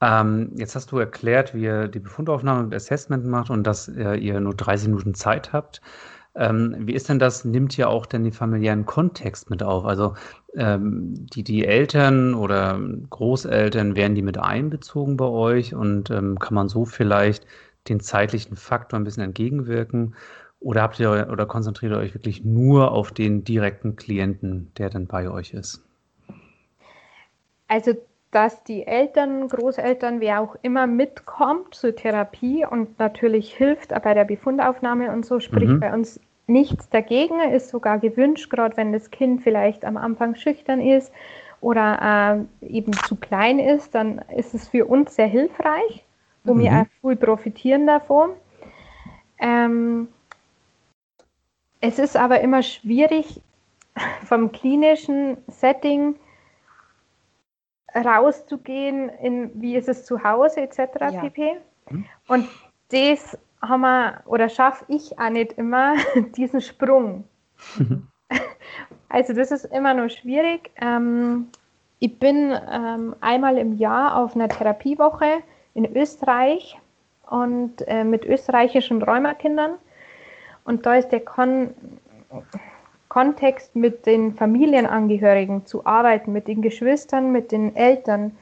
Ähm, 0.00 0.52
jetzt 0.54 0.76
hast 0.76 0.92
du 0.92 0.98
erklärt, 0.98 1.54
wie 1.54 1.64
ihr 1.64 1.88
die 1.88 1.98
Befundaufnahme 1.98 2.60
und 2.64 2.74
Assessment 2.74 3.26
macht 3.26 3.50
und 3.50 3.64
dass 3.64 3.88
äh, 3.88 4.14
ihr 4.14 4.40
nur 4.40 4.54
30 4.54 4.88
Minuten 4.88 5.14
Zeit 5.14 5.52
habt. 5.52 5.80
Ähm, 6.36 6.76
wie 6.80 6.94
ist 6.94 7.08
denn 7.08 7.18
das? 7.18 7.44
Nimmt 7.44 7.76
ihr 7.78 7.88
auch 7.88 8.06
denn 8.06 8.22
den 8.22 8.32
familiären 8.32 8.86
Kontext 8.86 9.50
mit 9.50 9.62
auf? 9.62 9.84
Also 9.84 10.14
ähm, 10.54 11.26
die, 11.26 11.42
die 11.42 11.66
Eltern 11.66 12.34
oder 12.34 12.80
Großeltern, 13.10 13.96
werden 13.96 14.14
die 14.14 14.22
mit 14.22 14.38
einbezogen 14.38 15.16
bei 15.16 15.24
euch 15.24 15.74
und 15.74 16.10
ähm, 16.10 16.38
kann 16.38 16.54
man 16.54 16.68
so 16.68 16.84
vielleicht 16.84 17.44
den 17.88 17.98
zeitlichen 17.98 18.56
Faktor 18.56 19.00
ein 19.00 19.04
bisschen 19.04 19.24
entgegenwirken? 19.24 20.14
Oder 20.60 20.82
habt 20.82 21.00
ihr 21.00 21.28
oder 21.30 21.46
konzentriert 21.46 21.92
ihr 21.92 21.98
euch 21.98 22.14
wirklich 22.14 22.44
nur 22.44 22.92
auf 22.92 23.10
den 23.10 23.42
direkten 23.42 23.96
Klienten, 23.96 24.72
der 24.76 24.90
dann 24.90 25.06
bei 25.06 25.28
euch 25.28 25.54
ist? 25.54 25.84
Also 27.68 27.94
dass 28.30 28.62
die 28.64 28.86
Eltern, 28.86 29.48
Großeltern, 29.48 30.20
wer 30.20 30.40
auch 30.40 30.56
immer 30.62 30.86
mitkommt 30.86 31.74
zur 31.74 31.96
Therapie 31.96 32.66
und 32.66 32.98
natürlich 32.98 33.54
hilft 33.54 33.90
bei 34.02 34.14
der 34.14 34.24
Befundaufnahme 34.24 35.10
und 35.12 35.24
so, 35.24 35.40
spricht 35.40 35.72
mhm. 35.72 35.80
bei 35.80 35.92
uns 35.92 36.20
nichts 36.46 36.88
dagegen, 36.88 37.40
ist 37.40 37.70
sogar 37.70 37.98
gewünscht, 37.98 38.50
gerade 38.50 38.76
wenn 38.76 38.92
das 38.92 39.10
Kind 39.10 39.42
vielleicht 39.42 39.84
am 39.84 39.96
Anfang 39.96 40.34
schüchtern 40.34 40.80
ist 40.80 41.12
oder 41.60 42.46
äh, 42.62 42.66
eben 42.66 42.92
zu 42.92 43.16
klein 43.16 43.58
ist, 43.58 43.94
dann 43.94 44.20
ist 44.36 44.54
es 44.54 44.68
für 44.68 44.86
uns 44.86 45.14
sehr 45.14 45.26
hilfreich, 45.26 46.04
wo 46.44 46.54
mhm. 46.54 46.60
wir 46.60 46.72
auch 46.72 47.08
viel 47.08 47.16
profitieren 47.16 47.86
davon. 47.86 48.30
Ähm, 49.38 50.08
es 51.80 51.98
ist 51.98 52.16
aber 52.16 52.40
immer 52.40 52.62
schwierig 52.62 53.40
vom 54.24 54.52
klinischen 54.52 55.38
Setting 55.46 56.16
rauszugehen, 58.04 59.08
in 59.08 59.50
wie 59.60 59.76
ist 59.76 59.88
es 59.88 60.04
zu 60.04 60.22
Hause 60.22 60.60
etc. 60.60 60.78
Ja. 61.00 61.10
pp. 61.20 61.56
Mhm. 61.90 62.04
Und 62.28 62.48
das 62.90 63.38
haben 63.60 63.80
wir 63.80 64.22
oder 64.26 64.48
schaffe 64.48 64.84
ich 64.88 65.18
auch 65.18 65.30
nicht 65.30 65.52
immer 65.54 65.94
diesen 66.36 66.60
Sprung. 66.60 67.24
also 69.08 69.32
das 69.32 69.50
ist 69.50 69.64
immer 69.66 69.94
nur 69.94 70.08
schwierig. 70.08 70.70
Ähm, 70.80 71.48
ich 71.98 72.18
bin 72.18 72.56
ähm, 72.70 73.16
einmal 73.20 73.58
im 73.58 73.76
Jahr 73.76 74.16
auf 74.16 74.34
einer 74.34 74.48
Therapiewoche 74.48 75.42
in 75.74 75.96
Österreich 75.96 76.78
und 77.28 77.86
äh, 77.86 78.04
mit 78.04 78.24
österreichischen 78.24 79.02
Rheumakindern. 79.02 79.74
Und 80.64 80.86
da 80.86 80.94
ist 80.94 81.08
der 81.08 81.20
Kon 81.20 81.74
Kontext 83.08 83.74
mit 83.74 84.06
den 84.06 84.34
Familienangehörigen 84.34 85.66
zu 85.66 85.86
arbeiten, 85.86 86.32
mit 86.32 86.46
den 86.46 86.62
Geschwistern, 86.62 87.32
mit 87.32 87.52
den 87.52 87.74
Eltern, 87.74 88.36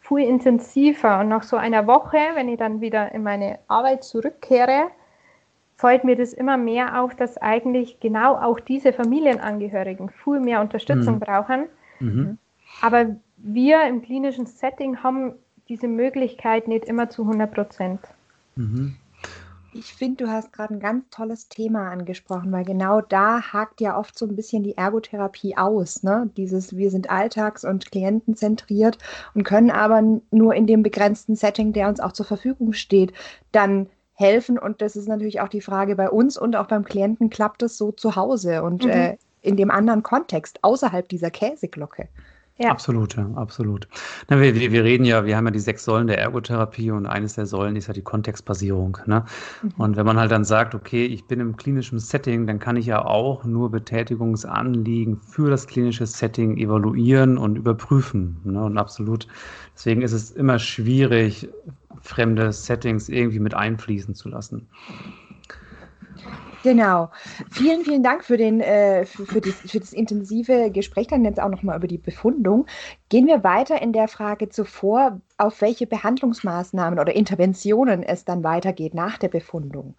viel 0.00 0.28
intensiver. 0.28 1.20
Und 1.20 1.28
nach 1.28 1.42
so 1.42 1.56
einer 1.56 1.86
Woche, 1.86 2.18
wenn 2.34 2.48
ich 2.48 2.58
dann 2.58 2.80
wieder 2.80 3.12
in 3.12 3.22
meine 3.22 3.58
Arbeit 3.68 4.04
zurückkehre, 4.04 4.90
fällt 5.76 6.04
mir 6.04 6.16
das 6.16 6.32
immer 6.32 6.56
mehr 6.56 7.02
auf, 7.02 7.14
dass 7.16 7.38
eigentlich 7.38 7.98
genau 7.98 8.36
auch 8.36 8.60
diese 8.60 8.92
Familienangehörigen 8.92 10.10
viel 10.10 10.38
mehr 10.38 10.60
Unterstützung 10.60 11.16
mhm. 11.16 11.20
brauchen. 11.20 11.64
Mhm. 11.98 12.38
Aber 12.80 13.16
wir 13.36 13.82
im 13.84 14.02
klinischen 14.02 14.46
Setting 14.46 15.02
haben 15.02 15.34
diese 15.68 15.88
Möglichkeit 15.88 16.68
nicht 16.68 16.84
immer 16.84 17.10
zu 17.10 17.22
100 17.22 17.52
Prozent. 17.52 18.00
Mhm. 18.56 18.96
Ich 19.74 19.94
finde, 19.94 20.24
du 20.24 20.30
hast 20.30 20.52
gerade 20.52 20.74
ein 20.74 20.80
ganz 20.80 21.08
tolles 21.10 21.48
Thema 21.48 21.90
angesprochen, 21.90 22.52
weil 22.52 22.64
genau 22.64 23.00
da 23.00 23.40
hakt 23.40 23.80
ja 23.80 23.98
oft 23.98 24.18
so 24.18 24.26
ein 24.26 24.36
bisschen 24.36 24.62
die 24.62 24.76
Ergotherapie 24.76 25.56
aus. 25.56 26.02
Ne? 26.02 26.30
Dieses, 26.36 26.76
wir 26.76 26.90
sind 26.90 27.10
alltags- 27.10 27.64
und 27.64 27.90
klientenzentriert 27.90 28.98
und 29.34 29.44
können 29.44 29.70
aber 29.70 30.02
nur 30.30 30.54
in 30.54 30.66
dem 30.66 30.82
begrenzten 30.82 31.36
Setting, 31.36 31.72
der 31.72 31.88
uns 31.88 32.00
auch 32.00 32.12
zur 32.12 32.26
Verfügung 32.26 32.74
steht, 32.74 33.14
dann 33.50 33.88
helfen. 34.14 34.58
Und 34.58 34.82
das 34.82 34.94
ist 34.94 35.08
natürlich 35.08 35.40
auch 35.40 35.48
die 35.48 35.62
Frage 35.62 35.96
bei 35.96 36.10
uns 36.10 36.36
und 36.36 36.54
auch 36.54 36.66
beim 36.66 36.84
Klienten, 36.84 37.30
klappt 37.30 37.62
es 37.62 37.78
so 37.78 37.92
zu 37.92 38.14
Hause 38.14 38.62
und 38.62 38.84
mhm. 38.84 38.90
äh, 38.90 39.16
in 39.40 39.56
dem 39.56 39.70
anderen 39.70 40.02
Kontext, 40.02 40.58
außerhalb 40.62 41.08
dieser 41.08 41.30
Käseglocke. 41.30 42.08
Ja. 42.62 42.70
Absolut, 42.70 43.16
ja, 43.16 43.28
absolut. 43.34 43.88
Na, 44.28 44.40
wir, 44.40 44.54
wir 44.54 44.84
reden 44.84 45.04
ja, 45.04 45.24
wir 45.24 45.36
haben 45.36 45.46
ja 45.46 45.50
die 45.50 45.58
sechs 45.58 45.84
Säulen 45.84 46.06
der 46.06 46.18
Ergotherapie 46.18 46.92
und 46.92 47.06
eines 47.06 47.34
der 47.34 47.44
Säulen 47.44 47.74
ist 47.74 47.88
ja 47.88 47.92
die 47.92 48.02
Kontextbasierung. 48.02 48.98
Ne? 49.06 49.24
Mhm. 49.62 49.72
Und 49.78 49.96
wenn 49.96 50.06
man 50.06 50.16
halt 50.16 50.30
dann 50.30 50.44
sagt, 50.44 50.76
okay, 50.76 51.04
ich 51.04 51.26
bin 51.26 51.40
im 51.40 51.56
klinischen 51.56 51.98
Setting, 51.98 52.46
dann 52.46 52.60
kann 52.60 52.76
ich 52.76 52.86
ja 52.86 53.04
auch 53.04 53.42
nur 53.42 53.72
Betätigungsanliegen 53.72 55.16
für 55.16 55.50
das 55.50 55.66
klinische 55.66 56.06
Setting 56.06 56.56
evaluieren 56.56 57.36
und 57.36 57.56
überprüfen. 57.56 58.40
Ne? 58.44 58.62
Und 58.62 58.78
absolut, 58.78 59.26
deswegen 59.74 60.02
ist 60.02 60.12
es 60.12 60.30
immer 60.30 60.60
schwierig, 60.60 61.48
fremde 62.00 62.52
Settings 62.52 63.08
irgendwie 63.08 63.40
mit 63.40 63.54
einfließen 63.54 64.14
zu 64.14 64.28
lassen. 64.28 64.68
Genau. 66.62 67.10
Vielen, 67.50 67.82
vielen 67.84 68.02
Dank 68.02 68.24
für, 68.24 68.36
den, 68.36 68.60
äh, 68.60 69.04
für, 69.04 69.26
für, 69.26 69.40
das, 69.40 69.54
für 69.54 69.80
das 69.80 69.92
intensive 69.92 70.70
Gespräch, 70.70 71.08
dann 71.08 71.24
jetzt 71.24 71.40
auch 71.40 71.48
nochmal 71.48 71.76
über 71.76 71.88
die 71.88 71.98
Befundung. 71.98 72.66
Gehen 73.08 73.26
wir 73.26 73.42
weiter 73.42 73.82
in 73.82 73.92
der 73.92 74.08
Frage 74.08 74.48
zuvor, 74.48 75.20
auf 75.38 75.60
welche 75.60 75.86
Behandlungsmaßnahmen 75.86 76.98
oder 76.98 77.14
Interventionen 77.14 78.02
es 78.02 78.24
dann 78.24 78.44
weitergeht 78.44 78.94
nach 78.94 79.18
der 79.18 79.28
Befundung. 79.28 79.94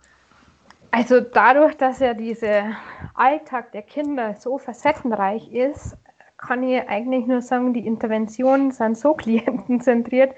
Also 0.91 1.19
dadurch, 1.19 1.75
dass 1.75 1.99
ja 1.99 2.13
dieser 2.13 2.77
Alltag 3.15 3.71
der 3.71 3.81
Kinder 3.81 4.35
so 4.35 4.57
facettenreich 4.57 5.51
ist, 5.51 5.97
kann 6.37 6.61
ich 6.63 6.87
eigentlich 6.87 7.25
nur 7.25 7.41
sagen, 7.41 7.73
die 7.73 7.85
Interventionen 7.85 8.71
sind 8.71 8.97
so 8.97 9.13
klientenzentriert, 9.15 10.35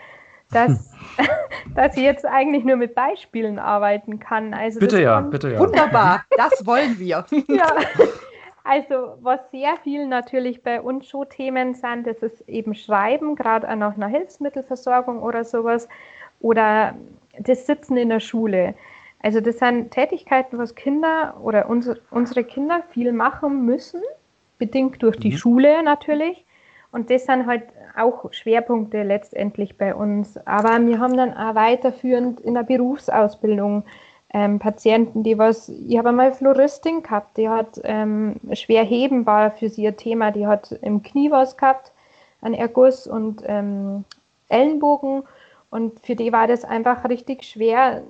dass, 0.51 0.91
dass 1.75 1.97
ich 1.97 2.03
jetzt 2.03 2.25
eigentlich 2.25 2.63
nur 2.63 2.75
mit 2.75 2.95
Beispielen 2.95 3.59
arbeiten 3.59 4.19
kann. 4.19 4.53
Also 4.53 4.79
bitte 4.79 5.01
ja, 5.01 5.21
bitte 5.21 5.51
ja. 5.51 5.59
Wunderbar, 5.59 6.23
das 6.37 6.65
wollen 6.65 6.97
wir. 6.99 7.25
ja. 7.47 7.75
Also 8.63 9.17
was 9.21 9.39
sehr 9.51 9.75
viel 9.83 10.07
natürlich 10.07 10.63
bei 10.63 10.81
uns 10.81 11.07
schon 11.07 11.29
Themen 11.29 11.75
sind, 11.75 12.07
das 12.07 12.17
ist 12.23 12.47
eben 12.49 12.73
Schreiben, 12.73 13.35
gerade 13.35 13.69
auch 13.69 13.75
nach 13.75 13.95
einer 13.95 14.07
Hilfsmittelversorgung 14.07 15.21
oder 15.21 15.43
sowas, 15.43 15.87
oder 16.39 16.95
das 17.39 17.65
Sitzen 17.65 17.97
in 17.97 18.09
der 18.09 18.19
Schule. 18.19 18.73
Also 19.21 19.39
das 19.39 19.59
sind 19.59 19.91
Tätigkeiten, 19.91 20.57
was 20.57 20.75
Kinder 20.75 21.35
oder 21.41 21.69
unsere, 21.69 21.99
unsere 22.11 22.43
Kinder 22.43 22.83
viel 22.91 23.11
machen 23.11 23.65
müssen, 23.65 24.01
bedingt 24.57 25.01
durch 25.01 25.17
die 25.17 25.31
mhm. 25.31 25.37
Schule 25.37 25.83
natürlich. 25.83 26.45
Und 26.95 27.09
das 27.09 27.25
sind 27.25 27.45
halt 27.45 27.63
auch 27.97 28.31
Schwerpunkte 28.31 29.03
letztendlich 29.03 29.77
bei 29.77 29.93
uns. 29.93 30.37
Aber 30.47 30.79
wir 30.87 30.97
haben 30.97 31.17
dann 31.17 31.33
auch 31.33 31.53
weiterführend 31.53 32.39
in 32.39 32.53
der 32.53 32.63
Berufsausbildung 32.63 33.83
ähm, 34.33 34.59
Patienten, 34.59 35.21
die 35.21 35.37
was, 35.37 35.67
ich 35.67 35.97
habe 35.97 36.09
einmal 36.09 36.31
Floristin 36.31 37.03
gehabt, 37.03 37.35
die 37.35 37.49
hat 37.49 37.81
ähm, 37.83 38.37
schwer 38.53 38.83
heben 38.85 39.25
war 39.25 39.51
für 39.51 39.67
sie 39.67 39.85
ein 39.85 39.97
Thema, 39.97 40.31
die 40.31 40.47
hat 40.47 40.71
im 40.81 41.03
Knie 41.03 41.31
was 41.31 41.57
gehabt, 41.57 41.91
ein 42.41 42.53
Erguss 42.53 43.07
und 43.07 43.43
ähm, 43.45 44.05
Ellenbogen. 44.47 45.23
Und 45.71 45.99
für 45.99 46.15
die 46.15 46.31
war 46.31 46.47
das 46.47 46.63
einfach 46.63 47.09
richtig 47.09 47.43
schwer, 47.43 48.03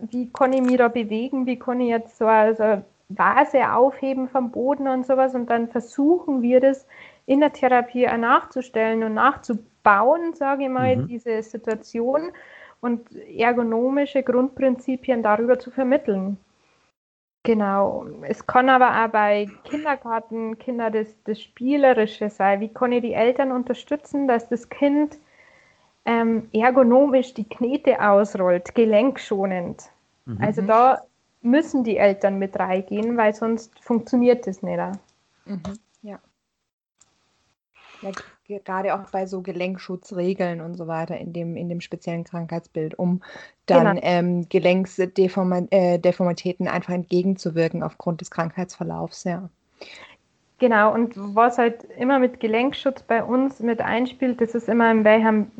wie 0.00 0.32
kann 0.32 0.52
ich 0.52 0.62
mich 0.62 0.78
da 0.78 0.88
bewegen, 0.88 1.46
wie 1.46 1.60
kann 1.60 1.80
ich 1.80 1.90
jetzt 1.90 2.18
so 2.18 2.26
eine 2.26 2.84
Vase 3.08 3.72
aufheben 3.72 4.28
vom 4.28 4.50
Boden 4.50 4.88
und 4.88 5.06
sowas? 5.06 5.32
Und 5.36 5.48
dann 5.48 5.68
versuchen 5.68 6.42
wir 6.42 6.58
das 6.60 6.88
in 7.26 7.40
der 7.40 7.52
Therapie 7.52 8.06
nachzustellen 8.06 9.02
und 9.02 9.14
nachzubauen, 9.14 10.34
sage 10.34 10.64
ich 10.64 10.70
mal, 10.70 10.96
mhm. 10.96 11.06
diese 11.06 11.42
Situation 11.42 12.32
und 12.80 13.14
ergonomische 13.14 14.22
Grundprinzipien 14.22 15.22
darüber 15.22 15.58
zu 15.58 15.70
vermitteln. 15.70 16.36
Genau. 17.44 18.06
Es 18.22 18.46
kann 18.46 18.68
aber 18.68 19.04
auch 19.04 19.08
bei 19.08 19.48
Kindergarten, 19.64 20.58
Kinder 20.58 20.90
das, 20.90 21.08
das 21.24 21.40
Spielerische 21.40 22.30
sein. 22.30 22.60
Wie 22.60 22.68
kann 22.68 22.92
ich 22.92 23.02
die 23.02 23.14
Eltern 23.14 23.50
unterstützen, 23.50 24.28
dass 24.28 24.48
das 24.48 24.68
Kind 24.68 25.18
ähm, 26.04 26.48
ergonomisch 26.52 27.34
die 27.34 27.48
Knete 27.48 28.00
ausrollt, 28.00 28.74
gelenkschonend? 28.74 29.90
Mhm. 30.24 30.38
Also 30.40 30.62
da 30.62 31.02
müssen 31.40 31.82
die 31.82 31.96
Eltern 31.96 32.38
mit 32.38 32.56
reingehen, 32.58 33.16
weil 33.16 33.34
sonst 33.34 33.82
funktioniert 33.82 34.46
das 34.46 34.62
nicht. 34.62 34.78
Mhm. 35.44 35.62
Ja. 38.02 38.10
gerade 38.64 38.94
auch 38.94 39.10
bei 39.10 39.26
so 39.26 39.42
Gelenkschutzregeln 39.42 40.60
und 40.60 40.74
so 40.74 40.86
weiter 40.88 41.16
in 41.18 41.32
dem, 41.32 41.56
in 41.56 41.68
dem 41.68 41.80
speziellen 41.80 42.24
Krankheitsbild, 42.24 42.98
um 42.98 43.22
dann 43.66 43.96
genau. 43.96 44.06
ähm, 44.06 44.48
Gelenksdeformitäten 44.48 46.66
äh, 46.66 46.70
einfach 46.70 46.92
entgegenzuwirken 46.92 47.82
aufgrund 47.82 48.20
des 48.20 48.30
Krankheitsverlaufs, 48.30 49.24
ja. 49.24 49.48
Genau, 50.58 50.94
und 50.94 51.14
was 51.16 51.58
halt 51.58 51.82
immer 51.98 52.20
mit 52.20 52.38
Gelenkschutz 52.38 53.02
bei 53.02 53.24
uns 53.24 53.58
mit 53.60 53.80
einspielt, 53.80 54.40
das 54.40 54.54
ist 54.54 54.68
immer 54.68 54.92
in 54.92 55.02
welchem 55.02 55.50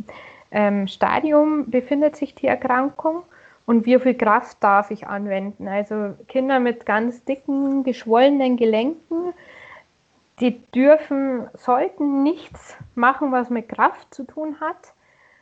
ähm, 0.53 0.87
Stadium 0.87 1.69
befindet 1.71 2.15
sich 2.15 2.37
die 2.37 2.47
Erkrankung 2.47 3.25
und 3.67 3.87
wie 3.87 3.99
viel 3.99 4.15
Kraft 4.15 4.59
darf 4.61 4.91
ich 4.91 5.07
anwenden. 5.07 5.67
Also 5.67 6.15
Kinder 6.29 6.61
mit 6.61 6.87
ganz 6.87 7.25
dicken, 7.25 7.85
geschwollenen 7.85 8.57
Gelenken, 8.57 9.33
die 10.43 10.61
dürfen, 10.73 11.49
sollten 11.55 12.25
nichts 12.25 12.77
machen, 12.97 13.31
was 13.31 13.49
mit 13.49 13.69
Kraft 13.69 14.13
zu 14.13 14.25
tun 14.25 14.57
hat. 14.61 14.93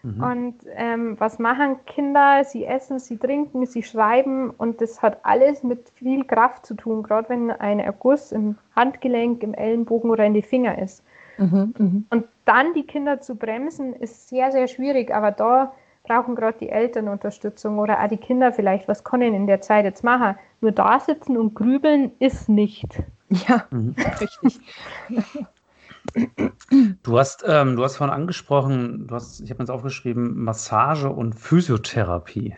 Mhm. 0.03 0.23
Und 0.23 0.55
ähm, 0.75 1.19
was 1.19 1.39
machen 1.39 1.77
Kinder? 1.87 2.45
Sie 2.45 2.67
essen, 2.67 2.99
sie 2.99 3.17
trinken, 3.17 3.65
sie 3.67 3.83
schreiben 3.83 4.51
und 4.51 4.81
das 4.83 5.01
hat 5.03 5.25
alles 5.25 5.63
mit 5.63 5.89
viel 5.95 6.25
Kraft 6.25 6.67
zu 6.67 6.75
tun, 6.75 7.03
gerade 7.03 7.31
wenn 7.31 7.51
ein 7.51 7.81
Erguss 7.81 8.31
im 8.31 8.59
Handgelenk, 8.77 9.43
im 9.43 9.55
Ellenbogen 9.55 10.11
oder 10.11 10.25
in 10.25 10.35
die 10.35 10.43
Finger 10.43 10.79
ist. 10.79 11.03
Mhm, 11.39 11.75
mh. 11.77 12.03
Und 12.11 12.29
dann 12.45 12.75
die 12.75 12.87
Kinder 12.87 13.21
zu 13.21 13.37
bremsen, 13.37 13.95
ist 13.95 14.29
sehr, 14.29 14.53
sehr 14.53 14.69
schwierig, 14.69 15.15
aber 15.15 15.31
da 15.33 15.73
brauchen 16.05 16.35
gerade 16.35 16.59
die 16.59 16.69
Eltern 16.69 17.09
Unterstützung 17.09 17.79
oder 17.79 18.03
auch 18.03 18.09
die 18.09 18.17
Kinder 18.19 18.53
vielleicht, 18.53 18.87
was 18.89 19.05
können 19.05 19.35
in 19.35 19.47
der 19.47 19.63
Zeit 19.63 19.85
jetzt 19.87 20.05
machen? 20.05 20.37
Nur 20.61 20.73
da 20.73 21.01
sitzen 21.01 21.39
und 21.39 21.55
grübeln 21.55 22.13
ist 22.19 22.49
nicht. 22.51 23.03
Ja, 23.31 23.67
mhm. 23.71 23.95
richtig. 24.21 24.61
Du 27.03 27.19
hast, 27.19 27.45
ähm, 27.47 27.77
du 27.77 27.85
hast 27.85 27.97
vorhin 27.97 28.15
angesprochen, 28.15 29.07
du 29.07 29.15
hast, 29.15 29.41
ich 29.41 29.51
habe 29.51 29.59
mir 29.59 29.65
jetzt 29.65 29.71
aufgeschrieben, 29.71 30.43
Massage 30.43 31.11
und 31.11 31.35
Physiotherapie. 31.35 32.55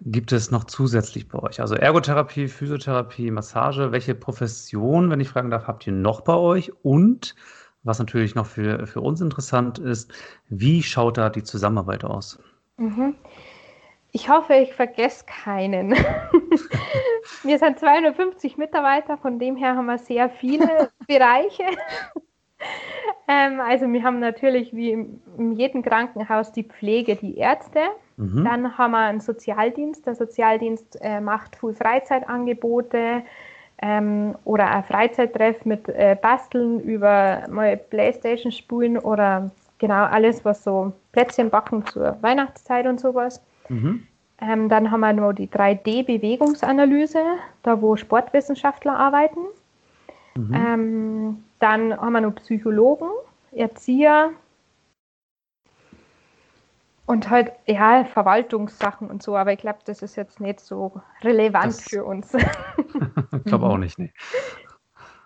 Gibt 0.00 0.32
es 0.32 0.50
noch 0.50 0.64
zusätzlich 0.64 1.28
bei 1.28 1.40
euch? 1.40 1.60
Also 1.60 1.74
Ergotherapie, 1.74 2.46
Physiotherapie, 2.48 3.30
Massage. 3.30 3.90
Welche 3.90 4.14
Profession, 4.14 5.10
wenn 5.10 5.20
ich 5.20 5.28
fragen 5.28 5.50
darf, 5.50 5.66
habt 5.66 5.86
ihr 5.86 5.92
noch 5.92 6.20
bei 6.20 6.34
euch? 6.34 6.72
Und 6.82 7.34
was 7.82 7.98
natürlich 7.98 8.34
noch 8.34 8.46
für, 8.46 8.86
für 8.86 9.00
uns 9.00 9.20
interessant 9.20 9.78
ist, 9.78 10.12
wie 10.48 10.82
schaut 10.82 11.18
da 11.18 11.30
die 11.30 11.42
Zusammenarbeit 11.42 12.04
aus? 12.04 12.38
Mhm. 12.76 13.16
Ich 14.12 14.28
hoffe, 14.28 14.54
ich 14.54 14.74
vergesse 14.74 15.24
keinen. 15.26 15.90
wir 17.42 17.58
sind 17.58 17.78
250 17.78 18.56
Mitarbeiter, 18.56 19.18
von 19.18 19.38
dem 19.38 19.56
her 19.56 19.76
haben 19.76 19.86
wir 19.86 19.98
sehr 19.98 20.30
viele 20.30 20.90
Bereiche. 21.06 21.64
ähm, 23.28 23.60
also 23.60 23.86
wir 23.92 24.02
haben 24.02 24.18
natürlich 24.18 24.74
wie 24.74 24.92
in 24.92 25.52
jedem 25.52 25.82
Krankenhaus 25.82 26.52
die 26.52 26.64
Pflege, 26.64 27.16
die 27.16 27.36
Ärzte. 27.36 27.80
Mhm. 28.16 28.44
Dann 28.44 28.78
haben 28.78 28.92
wir 28.92 28.98
einen 28.98 29.20
Sozialdienst. 29.20 30.06
Der 30.06 30.14
Sozialdienst 30.14 30.98
äh, 31.02 31.20
macht 31.20 31.56
viel 31.56 31.74
Freizeitangebote 31.74 33.22
ähm, 33.82 34.34
oder 34.44 34.70
ein 34.70 34.84
Freizeittreff 34.84 35.64
mit 35.64 35.88
äh, 35.88 36.16
Basteln 36.20 36.80
über 36.80 37.44
mal 37.48 37.76
Playstation 37.76 38.50
spulen 38.50 38.98
oder 38.98 39.50
genau 39.78 40.04
alles, 40.04 40.44
was 40.44 40.64
so 40.64 40.92
Plätzchen 41.12 41.50
backen 41.50 41.86
zur 41.86 42.16
Weihnachtszeit 42.22 42.86
und 42.86 42.98
sowas. 42.98 43.40
Mhm. 43.68 44.06
Ähm, 44.40 44.68
dann 44.68 44.90
haben 44.90 45.00
wir 45.00 45.12
noch 45.12 45.32
die 45.32 45.48
3D-Bewegungsanalyse, 45.48 47.22
da 47.62 47.82
wo 47.82 47.96
Sportwissenschaftler 47.96 48.96
arbeiten. 48.96 49.40
Mhm. 50.36 50.54
Ähm, 50.54 51.44
dann 51.58 51.96
haben 51.96 52.12
wir 52.12 52.20
noch 52.20 52.36
Psychologen, 52.36 53.08
Erzieher 53.50 54.30
und 57.06 57.30
halt, 57.30 57.52
ja, 57.66 58.04
Verwaltungssachen 58.04 59.10
und 59.10 59.22
so, 59.22 59.34
aber 59.36 59.52
ich 59.52 59.58
glaube, 59.58 59.78
das 59.86 60.02
ist 60.02 60.14
jetzt 60.14 60.40
nicht 60.40 60.60
so 60.60 61.00
relevant 61.22 61.66
das, 61.66 61.88
für 61.88 62.04
uns. 62.04 62.34
ich 63.32 63.44
glaube 63.44 63.66
auch 63.66 63.78
nicht, 63.78 63.98
nee. 63.98 64.12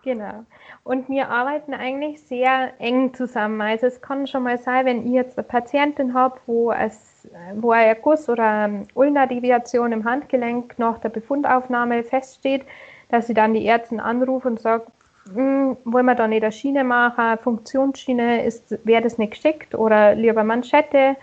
Genau. 0.04 0.44
Und 0.82 1.08
wir 1.08 1.28
arbeiten 1.28 1.74
eigentlich 1.74 2.22
sehr 2.22 2.72
eng 2.80 3.14
zusammen. 3.14 3.60
Also 3.60 3.86
es 3.86 4.00
kann 4.00 4.26
schon 4.26 4.42
mal 4.42 4.58
sein, 4.58 4.84
wenn 4.84 5.06
ich 5.06 5.12
jetzt 5.12 5.38
eine 5.38 5.46
Patientin 5.46 6.12
habe, 6.12 6.40
wo 6.46 6.72
es 6.72 7.11
wo 7.54 7.70
ein 7.70 7.86
Erguss 7.86 8.28
oder 8.28 8.70
Ulna-Deviation 8.94 9.92
im 9.92 10.04
Handgelenk 10.04 10.78
nach 10.78 10.98
der 10.98 11.08
Befundaufnahme 11.08 12.02
feststeht, 12.02 12.64
dass 13.08 13.28
ich 13.28 13.34
dann 13.34 13.54
die 13.54 13.64
Ärzte 13.64 14.02
anrufe 14.02 14.48
und 14.48 14.60
sage, 14.60 14.86
hm, 15.32 15.76
wollen 15.84 16.06
wir 16.06 16.14
da 16.14 16.26
nicht 16.26 16.42
eine 16.42 16.52
Schiene 16.52 16.84
machen, 16.84 17.38
Funktionsschiene, 17.38 18.48
wäre 18.84 19.02
das 19.02 19.18
nicht 19.18 19.34
geschickt 19.34 19.74
oder 19.74 20.14
lieber 20.14 20.44
Manschette. 20.44 21.16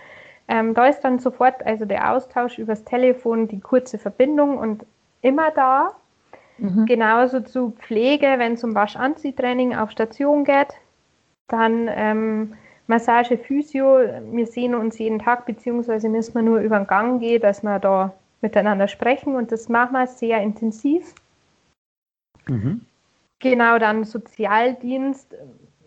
Ähm, 0.48 0.74
da 0.74 0.86
ist 0.86 1.00
dann 1.02 1.18
sofort 1.18 1.64
also 1.64 1.84
der 1.84 2.12
Austausch 2.12 2.58
übers 2.58 2.84
Telefon, 2.84 3.46
die 3.46 3.60
kurze 3.60 3.98
Verbindung 3.98 4.58
und 4.58 4.84
immer 5.22 5.50
da. 5.50 5.94
Mhm. 6.58 6.86
Genauso 6.86 7.40
zu 7.40 7.72
Pflege, 7.78 8.34
wenn 8.38 8.54
es 8.54 8.64
um 8.64 8.74
Waschanziehtraining 8.74 9.76
auf 9.76 9.90
Station 9.90 10.44
geht. 10.44 10.74
Dann 11.48 11.88
ähm, 11.92 12.54
Massage, 12.90 13.38
Physio. 13.38 14.00
Wir 14.32 14.46
sehen 14.46 14.74
uns 14.74 14.98
jeden 14.98 15.20
Tag, 15.20 15.46
beziehungsweise 15.46 16.08
müssen 16.08 16.34
wir 16.34 16.42
nur 16.42 16.58
über 16.58 16.76
den 16.76 16.88
Gang 16.88 17.20
gehen, 17.20 17.40
dass 17.40 17.62
wir 17.62 17.78
da 17.78 18.12
miteinander 18.42 18.88
sprechen 18.88 19.36
und 19.36 19.52
das 19.52 19.68
machen 19.68 19.92
wir 19.92 20.06
sehr 20.08 20.42
intensiv. 20.42 21.14
Mhm. 22.48 22.80
Genau, 23.38 23.78
dann 23.78 24.04
Sozialdienst 24.04 25.34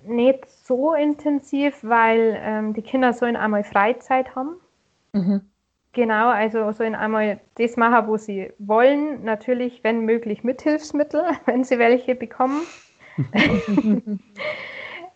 nicht 0.06 0.50
so 0.50 0.94
intensiv, 0.94 1.78
weil 1.82 2.39
ähm, 2.42 2.74
die 2.74 2.82
Kinder 2.82 3.12
sollen 3.12 3.36
einmal 3.36 3.66
Freizeit 3.66 4.34
haben. 4.36 4.56
Mhm. 5.12 5.42
Genau, 5.92 6.30
also 6.30 6.72
sollen 6.72 6.96
einmal 6.96 7.42
das 7.56 7.76
machen, 7.76 8.08
wo 8.08 8.16
sie 8.16 8.52
wollen. 8.60 9.26
Natürlich, 9.26 9.84
wenn 9.84 10.06
möglich, 10.06 10.44
mit 10.46 10.62
Hilfsmittel, 10.62 11.24
wenn 11.46 11.66
sie 11.66 11.80
welche 11.80 12.16
bekommen. 12.16 12.62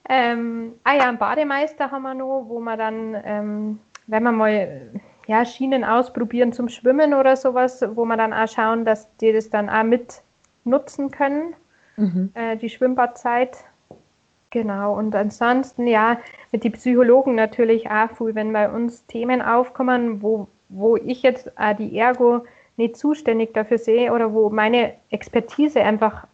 ähm, 0.10 0.74
ah 0.84 0.96
ja, 0.96 1.10
einen 1.10 1.18
Bademeister 1.18 1.92
haben 1.92 2.04
wir 2.04 2.14
noch, 2.14 2.46
wo 2.48 2.60
man 2.60 2.78
dann, 2.78 3.18
ähm, 3.26 3.80
wenn 4.08 4.24
wir 4.24 4.32
mal 4.32 4.92
ja, 5.28 5.46
Schienen 5.46 5.84
ausprobieren 5.84 6.54
zum 6.54 6.70
Schwimmen 6.70 7.14
oder 7.14 7.36
sowas, 7.36 7.84
wo 7.96 8.06
wir 8.06 8.18
dann 8.18 8.34
auch 8.34 8.48
schauen, 8.48 8.86
dass 8.86 9.14
die 9.18 9.34
das 9.34 9.50
dann 9.50 9.70
auch 9.70 9.84
mit 9.84 10.22
nutzen 10.64 11.12
können, 11.12 11.54
mhm. 11.98 12.32
äh, 12.34 12.56
die 12.56 12.70
Schwimmbadzeit. 12.70 13.58
Genau, 14.50 14.98
und 14.98 15.14
ansonsten, 15.14 15.88
ja, 15.88 16.18
mit 16.54 16.64
den 16.64 16.72
Psychologen 16.72 17.36
natürlich 17.36 17.90
auch 17.92 18.10
viel, 18.12 18.34
wenn 18.34 18.54
bei 18.54 18.70
uns 18.70 19.06
Themen 19.08 19.42
aufkommen, 19.42 20.22
wo 20.22 20.48
wo 20.70 20.98
ich 20.98 21.22
jetzt 21.22 21.52
äh, 21.58 21.76
die 21.76 21.98
Ergo 21.98 22.46
nicht 22.76 22.98
zuständig 22.98 23.54
dafür 23.54 23.78
sehe 23.78 24.12
oder 24.12 24.34
wo 24.34 24.50
meine 24.50 24.94
Expertise 25.10 25.82
einfach 25.82 26.28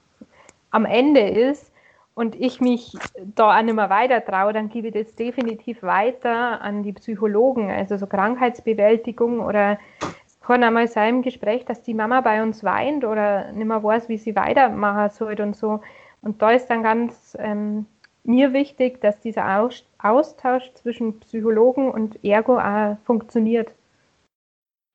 am 0.72 0.86
Ende 0.86 1.22
ist 1.22 1.72
und 2.16 2.36
ich 2.36 2.62
mich 2.62 2.94
da 3.36 3.58
auch 3.58 3.64
nicht 3.64 3.76
mehr 3.76 3.90
weiter 3.90 4.24
traue, 4.24 4.54
dann 4.54 4.70
gebe 4.70 4.90
ich 4.90 4.94
das 4.94 5.16
definitiv 5.16 5.82
weiter 5.82 6.62
an 6.62 6.84
die 6.84 6.94
Psychologen, 6.94 7.72
also 7.72 7.98
so 7.98 8.08
Krankheitsbewältigung 8.08 9.40
oder 9.40 9.80
es 10.28 10.40
kann 10.42 10.64
einmal 10.64 10.88
sein 10.88 11.16
im 11.16 11.22
Gespräch, 11.22 11.66
dass 11.66 11.82
die 11.82 11.94
Mama 11.94 12.22
bei 12.22 12.44
uns 12.44 12.64
weint 12.64 13.06
oder 13.06 13.52
nicht 13.54 13.66
mehr 13.66 13.84
weiß, 13.84 14.10
wie 14.10 14.18
sie 14.18 14.36
weitermachen 14.36 15.10
soll 15.10 15.40
und 15.42 15.56
so. 15.56 15.82
Und 16.22 16.42
da 16.42 16.52
ist 16.52 16.68
dann 16.68 16.84
ganz 16.84 17.36
ähm, 17.40 17.86
mir 18.24 18.54
wichtig, 18.54 19.02
dass 19.02 19.20
dieser 19.20 19.70
Austausch 19.98 20.72
zwischen 20.76 21.20
Psychologen 21.20 21.92
und 21.92 22.24
Ergo 22.24 22.60
auch 22.60 22.98
funktioniert. 23.06 23.72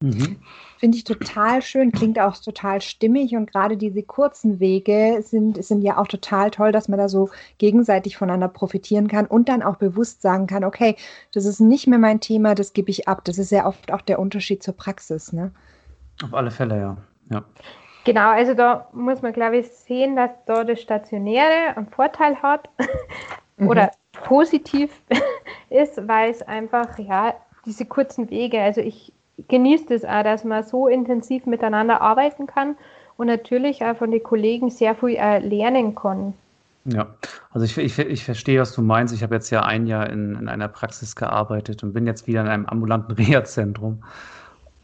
Mhm. 0.01 0.37
Finde 0.79 0.97
ich 0.97 1.03
total 1.03 1.61
schön, 1.61 1.91
klingt 1.91 2.21
auch 2.21 2.37
total 2.37 2.81
stimmig 2.81 3.35
und 3.35 3.51
gerade 3.51 3.77
diese 3.77 4.05
kurzen 4.05 4.61
Wege 4.61 5.21
sind, 5.23 5.63
sind 5.65 5.83
ja 5.83 5.99
auch 5.99 6.07
total 6.07 6.53
toll, 6.53 6.71
dass 6.71 6.87
man 6.87 6.99
da 6.99 7.09
so 7.09 7.31
gegenseitig 7.59 8.17
voneinander 8.17 8.47
profitieren 8.47 9.09
kann 9.09 9.27
und 9.27 9.49
dann 9.49 9.63
auch 9.63 9.77
bewusst 9.77 10.23
sagen 10.23 10.47
kann, 10.47 10.63
okay, 10.63 10.95
das 11.33 11.47
ist 11.47 11.59
nicht 11.59 11.89
mehr 11.89 11.99
mein 11.99 12.21
Thema, 12.21 12.55
das 12.55 12.75
gebe 12.75 12.91
ich 12.91 13.09
ab. 13.09 13.25
Das 13.25 13.39
ist 13.39 13.51
ja 13.51 13.67
oft 13.67 13.93
auch 13.93 14.03
der 14.03 14.21
Unterschied 14.21 14.63
zur 14.63 14.77
Praxis. 14.77 15.33
Ne? 15.33 15.51
Auf 16.23 16.33
alle 16.33 16.53
Fälle, 16.53 16.79
ja. 16.79 16.97
ja. 17.31 17.45
Genau, 18.05 18.31
also 18.31 18.55
da 18.55 18.89
muss 18.93 19.21
man, 19.21 19.33
glaube 19.33 19.59
ich, 19.59 19.69
sehen, 19.69 20.15
dass 20.15 20.31
da 20.47 20.63
das 20.63 20.81
Stationäre 20.81 21.77
einen 21.77 21.89
Vorteil 21.89 22.41
hat 22.41 22.71
oder 23.59 23.87
mhm. 23.87 24.25
positiv 24.25 24.93
ist, 25.71 26.07
weil 26.07 26.31
es 26.31 26.41
einfach, 26.43 27.01
ja, 27.01 27.35
diese 27.67 27.85
kurzen 27.85 28.31
Wege, 28.31 28.63
also 28.63 28.81
ich 28.81 29.13
genieße 29.49 29.95
es 29.95 30.05
auch, 30.05 30.23
dass 30.23 30.45
man 30.45 30.65
so 30.65 30.89
intensiv 30.89 31.47
miteinander 31.47 32.01
arbeiten 32.01 32.47
kann 32.47 32.77
und 33.17 33.27
natürlich 33.27 33.85
auch 33.85 33.97
von 33.97 34.11
den 34.11 34.23
Kollegen 34.23 34.71
sehr 34.71 34.95
viel 34.95 35.17
äh, 35.17 35.39
lernen 35.39 35.95
kann. 35.95 36.35
Ja, 36.85 37.07
also 37.51 37.65
ich, 37.65 37.77
ich, 37.77 37.99
ich 37.99 38.25
verstehe, 38.25 38.61
was 38.61 38.73
du 38.73 38.83
meinst. 38.83 39.13
Ich 39.13 39.23
habe 39.23 39.35
jetzt 39.35 39.51
ja 39.51 39.63
ein 39.63 39.87
Jahr 39.87 40.09
in, 40.09 40.37
in 40.37 40.49
einer 40.49 40.69
Praxis 40.69 41.17
gearbeitet 41.17 41.83
und 41.83 41.93
bin 41.93 42.07
jetzt 42.07 42.27
wieder 42.27 42.41
in 42.41 42.49
einem 42.49 42.67
ambulanten 42.67 43.15
Reha-Zentrum. 43.17 44.03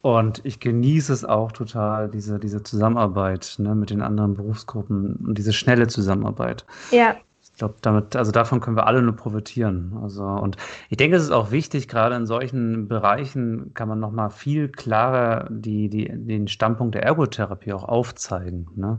Und 0.03 0.45
ich 0.45 0.61
genieße 0.61 1.15
es 1.15 1.25
auch 1.25 1.51
total, 1.51 2.11
diese, 2.11 2.39
diese 2.39 2.63
Zusammenarbeit 2.63 3.55
ne, 3.59 3.75
mit 3.75 3.89
den 3.89 4.03
anderen 4.03 4.35
Berufsgruppen 4.35 5.17
und 5.27 5.39
diese 5.39 5.55
schnelle 5.55 5.87
Zusammenarbeit. 5.87 6.67
Ja. 6.91 7.17
Ich 7.55 7.59
glaube, 7.59 7.77
damit, 7.83 8.17
also 8.17 8.33
davon 8.33 8.61
können 8.61 8.77
wir 8.77 8.89
alle 8.89 9.01
nur 9.01 9.15
profitieren. 9.15 9.97
Also, 10.03 10.25
und 10.25 10.57
ich 10.91 10.97
denke, 10.97 11.17
es 11.17 11.23
ist 11.23 11.31
auch 11.31 11.53
wichtig, 11.53 11.87
gerade 11.87 12.17
in 12.17 12.27
solchen 12.27 12.89
Bereichen 12.89 13.73
kann 13.75 13.89
man 13.89 14.01
nochmal 14.01 14.31
viel 14.31 14.69
klarer 14.69 15.47
die, 15.51 15.89
die, 15.89 16.09
den 16.09 16.49
Standpunkt 16.49 16.97
der 16.97 17.05
Ergotherapie 17.05 17.73
auch 17.73 17.85
aufzeigen. 17.85 18.67
Ne? 18.75 18.99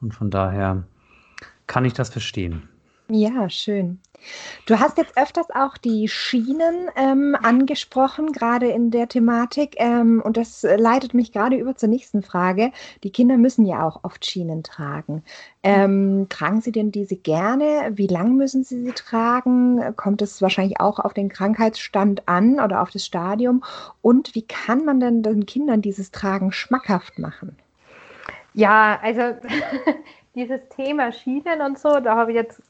Und 0.00 0.14
von 0.14 0.30
daher 0.30 0.84
kann 1.66 1.84
ich 1.84 1.92
das 1.92 2.08
verstehen. 2.08 2.70
Ja, 3.08 3.50
schön. 3.50 4.00
Du 4.66 4.80
hast 4.80 4.96
jetzt 4.96 5.16
öfters 5.18 5.50
auch 5.50 5.76
die 5.76 6.08
Schienen 6.08 6.88
ähm, 6.96 7.36
angesprochen, 7.42 8.32
gerade 8.32 8.68
in 8.68 8.90
der 8.90 9.08
Thematik. 9.08 9.74
Ähm, 9.76 10.22
und 10.24 10.36
das 10.38 10.62
leitet 10.62 11.12
mich 11.12 11.32
gerade 11.32 11.56
über 11.56 11.76
zur 11.76 11.90
nächsten 11.90 12.22
Frage. 12.22 12.72
Die 13.02 13.10
Kinder 13.10 13.36
müssen 13.36 13.66
ja 13.66 13.86
auch 13.86 14.00
oft 14.02 14.24
Schienen 14.24 14.62
tragen. 14.62 15.22
Ähm, 15.62 16.26
tragen 16.30 16.62
sie 16.62 16.72
denn 16.72 16.92
diese 16.92 17.16
gerne? 17.16 17.92
Wie 17.92 18.06
lang 18.06 18.36
müssen 18.36 18.64
sie 18.64 18.82
sie 18.82 18.92
tragen? 18.92 19.94
Kommt 19.96 20.22
es 20.22 20.40
wahrscheinlich 20.40 20.80
auch 20.80 20.98
auf 20.98 21.12
den 21.12 21.28
Krankheitsstand 21.28 22.26
an 22.26 22.60
oder 22.60 22.80
auf 22.80 22.90
das 22.90 23.04
Stadium? 23.04 23.62
Und 24.00 24.34
wie 24.34 24.42
kann 24.42 24.84
man 24.84 25.00
denn 25.00 25.22
den 25.22 25.44
Kindern 25.44 25.82
dieses 25.82 26.10
Tragen 26.10 26.52
schmackhaft 26.52 27.18
machen? 27.18 27.56
Ja, 28.54 28.98
also 29.02 29.20
dieses 30.34 30.60
Thema 30.70 31.12
Schienen 31.12 31.60
und 31.60 31.78
so, 31.78 32.00
da 32.00 32.16
habe 32.16 32.30
ich 32.30 32.36
jetzt 32.36 32.62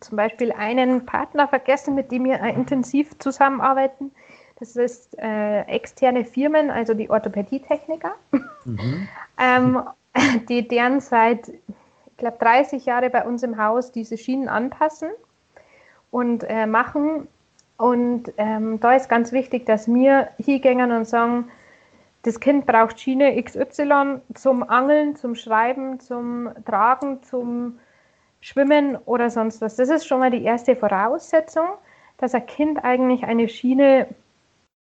zum 0.00 0.16
Beispiel 0.16 0.52
einen 0.52 1.06
Partner 1.06 1.48
vergessen, 1.48 1.94
mit 1.94 2.10
dem 2.10 2.24
wir 2.24 2.40
intensiv 2.40 3.18
zusammenarbeiten. 3.18 4.12
Das 4.58 4.74
ist 4.76 5.18
äh, 5.18 5.62
externe 5.62 6.24
Firmen, 6.24 6.70
also 6.70 6.94
die 6.94 7.10
Orthopädietechniker, 7.10 8.14
mhm. 8.64 9.08
ähm, 9.38 9.82
die 10.48 10.66
deren 10.66 11.00
seit, 11.00 11.48
ich 11.48 12.16
glaube, 12.16 12.38
30 12.38 12.86
Jahre 12.86 13.10
bei 13.10 13.24
uns 13.24 13.42
im 13.42 13.62
Haus 13.62 13.92
diese 13.92 14.16
Schienen 14.16 14.48
anpassen 14.48 15.10
und 16.10 16.44
äh, 16.48 16.66
machen. 16.66 17.28
Und 17.76 18.32
ähm, 18.38 18.80
da 18.80 18.94
ist 18.94 19.10
ganz 19.10 19.32
wichtig, 19.32 19.66
dass 19.66 19.86
wir 19.92 20.30
hier 20.38 20.60
gehen 20.60 20.90
und 20.90 21.06
sagen, 21.06 21.50
das 22.22 22.40
Kind 22.40 22.66
braucht 22.66 22.98
Schiene 22.98 23.40
XY 23.40 24.20
zum 24.34 24.68
Angeln, 24.68 25.14
zum 25.16 25.34
Schreiben, 25.34 26.00
zum 26.00 26.48
Tragen, 26.64 27.22
zum 27.22 27.78
Schwimmen 28.46 28.96
oder 29.06 29.28
sonst 29.28 29.60
was. 29.60 29.74
Das 29.74 29.88
ist 29.88 30.06
schon 30.06 30.20
mal 30.20 30.30
die 30.30 30.44
erste 30.44 30.76
Voraussetzung, 30.76 31.66
dass 32.18 32.32
ein 32.32 32.46
Kind 32.46 32.84
eigentlich 32.84 33.24
eine 33.24 33.48
Schiene 33.48 34.06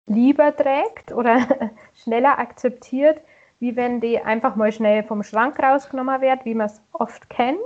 lieber 0.05 0.53
trägt 0.53 1.13
oder 1.13 1.47
schneller 1.95 2.39
akzeptiert, 2.39 3.21
wie 3.61 3.77
wenn 3.77 4.01
die 4.01 4.19
einfach 4.19 4.57
mal 4.57 4.73
schnell 4.73 5.03
vom 5.03 5.23
Schrank 5.23 5.63
rausgenommen 5.63 6.19
wird, 6.19 6.43
wie 6.43 6.55
man 6.55 6.67
es 6.67 6.81
oft 6.91 7.29
kennt. 7.29 7.57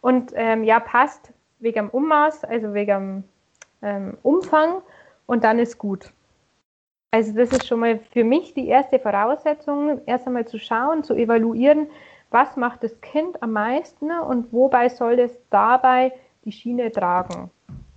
Und 0.00 0.32
ähm, 0.36 0.64
ja, 0.64 0.80
passt 0.80 1.34
wegen 1.58 1.74
dem 1.74 1.90
Ummaß, 1.90 2.44
also 2.44 2.72
wegen 2.72 2.86
dem 2.86 3.24
ähm, 3.82 4.18
Umfang 4.22 4.80
und 5.26 5.44
dann 5.44 5.58
ist 5.58 5.76
gut. 5.76 6.14
Also 7.10 7.34
das 7.34 7.50
ist 7.50 7.66
schon 7.66 7.80
mal 7.80 7.98
für 7.98 8.24
mich 8.24 8.54
die 8.54 8.68
erste 8.68 8.98
Voraussetzung, 8.98 10.00
erst 10.06 10.26
einmal 10.26 10.46
zu 10.46 10.58
schauen, 10.58 11.04
zu 11.04 11.14
evaluieren, 11.14 11.88
was 12.30 12.56
macht 12.56 12.84
das 12.84 13.00
Kind 13.00 13.42
am 13.42 13.52
meisten 13.52 14.10
und 14.10 14.52
wobei 14.52 14.88
soll 14.88 15.18
es 15.18 15.32
dabei 15.50 16.12
die 16.44 16.52
Schiene 16.52 16.90
tragen. 16.90 17.50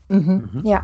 Mhm. 0.09 0.49
mhm. 0.53 0.61
Ja. 0.65 0.83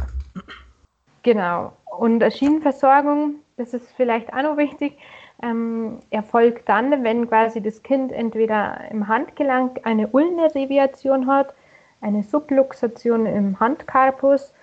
Genau. 1.24 1.74
Und 1.86 2.24
Schienenversorgung, 2.34 3.36
das 3.58 3.74
ist 3.74 3.92
vielleicht 3.98 4.32
auch 4.34 4.44
noch 4.44 4.58
wichtig, 4.58 4.98
ähm, 5.42 6.00
erfolgt 6.10 6.68
dann, 6.70 7.04
wenn 7.04 7.28
quasi 7.28 7.62
das 7.62 7.84
Kind 7.84 8.12
entweder 8.12 8.90
im 8.90 9.08
Handgelenk 9.08 9.82
eine 9.84 10.08
Ulnedeviation 10.08 11.28
hat, 11.28 11.54
eine 12.02 12.24
Subluxation 12.24 13.26
im 13.26 13.60
Handkarpus 13.60 14.54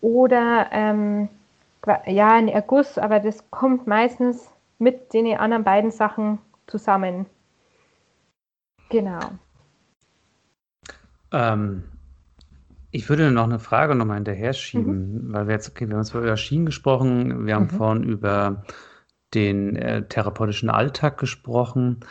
oder 0.00 0.66
ähm, 0.70 1.28
ja, 2.06 2.34
ein 2.34 2.48
Erguss, 2.48 2.98
aber 2.98 3.20
das 3.20 3.50
kommt 3.50 3.86
meistens 3.86 4.50
mit 4.78 5.12
den 5.12 5.36
anderen 5.36 5.64
beiden 5.64 5.90
Sachen 5.90 6.38
zusammen. 6.66 7.26
Genau. 8.94 9.18
Ähm, 11.32 11.82
ich 12.92 13.08
würde 13.08 13.32
noch 13.32 13.42
eine 13.42 13.58
Frage 13.58 13.96
nochmal 13.96 14.18
hinterher 14.18 14.52
schieben, 14.52 15.26
mhm. 15.26 15.32
weil 15.32 15.48
wir 15.48 15.54
jetzt, 15.54 15.68
okay, 15.68 15.88
wir 15.88 15.96
haben 15.96 16.04
jetzt 16.04 16.14
über 16.14 16.36
Schienen 16.36 16.64
gesprochen, 16.64 17.44
wir 17.44 17.56
haben 17.56 17.64
mhm. 17.64 17.70
vorhin 17.70 18.04
über 18.04 18.62
den 19.34 19.74
äh, 19.74 20.06
therapeutischen 20.06 20.70
Alltag 20.70 21.18
gesprochen. 21.18 22.04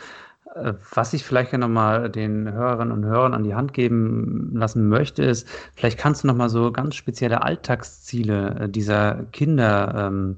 Äh, 0.54 0.74
was 0.94 1.14
ich 1.14 1.24
vielleicht 1.24 1.52
ja 1.52 1.58
nochmal 1.58 2.10
den 2.10 2.52
Hörerinnen 2.52 2.92
und 2.92 3.06
Hörern 3.06 3.32
an 3.32 3.44
die 3.44 3.54
Hand 3.54 3.72
geben 3.72 4.50
lassen 4.54 4.86
möchte, 4.86 5.22
ist, 5.22 5.48
vielleicht 5.74 5.98
kannst 5.98 6.22
du 6.22 6.26
nochmal 6.26 6.50
so 6.50 6.70
ganz 6.70 6.96
spezielle 6.96 7.42
Alltagsziele 7.42 8.60
äh, 8.60 8.68
dieser 8.68 9.24
Kinder 9.32 10.08
ähm, 10.08 10.36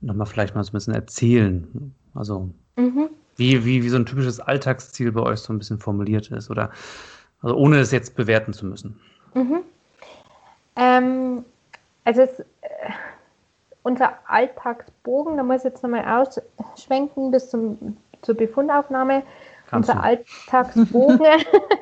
nochmal 0.00 0.28
vielleicht 0.28 0.54
mal 0.54 0.62
so 0.62 0.70
ein 0.70 0.74
bisschen 0.74 0.94
erzählen. 0.94 1.96
Also 2.14 2.54
mhm 2.76 3.10
wie, 3.40 3.64
wie, 3.64 3.82
wie 3.82 3.88
so 3.88 3.96
ein 3.96 4.06
typisches 4.06 4.38
Alltagsziel 4.38 5.10
bei 5.12 5.22
euch 5.22 5.40
so 5.40 5.52
ein 5.52 5.58
bisschen 5.58 5.78
formuliert 5.78 6.30
ist 6.30 6.50
oder 6.50 6.70
also 7.42 7.56
ohne 7.56 7.78
es 7.78 7.90
jetzt 7.90 8.14
bewerten 8.14 8.52
zu 8.52 8.66
müssen. 8.66 9.00
Mhm. 9.32 9.62
Ähm, 10.76 11.44
also 12.04 12.20
es, 12.20 12.40
äh, 12.40 12.44
unser 13.82 14.18
Alltagsbogen, 14.28 15.38
da 15.38 15.42
muss 15.42 15.58
ich 15.58 15.64
jetzt 15.64 15.82
nochmal 15.82 16.04
ausschwenken 16.04 17.30
bis 17.30 17.48
zum, 17.48 17.96
zur 18.20 18.36
Befundaufnahme. 18.36 19.22
Kannst 19.68 19.88
unser 19.88 20.02
du. 20.02 20.06
Alltagsbogen. 20.06 21.26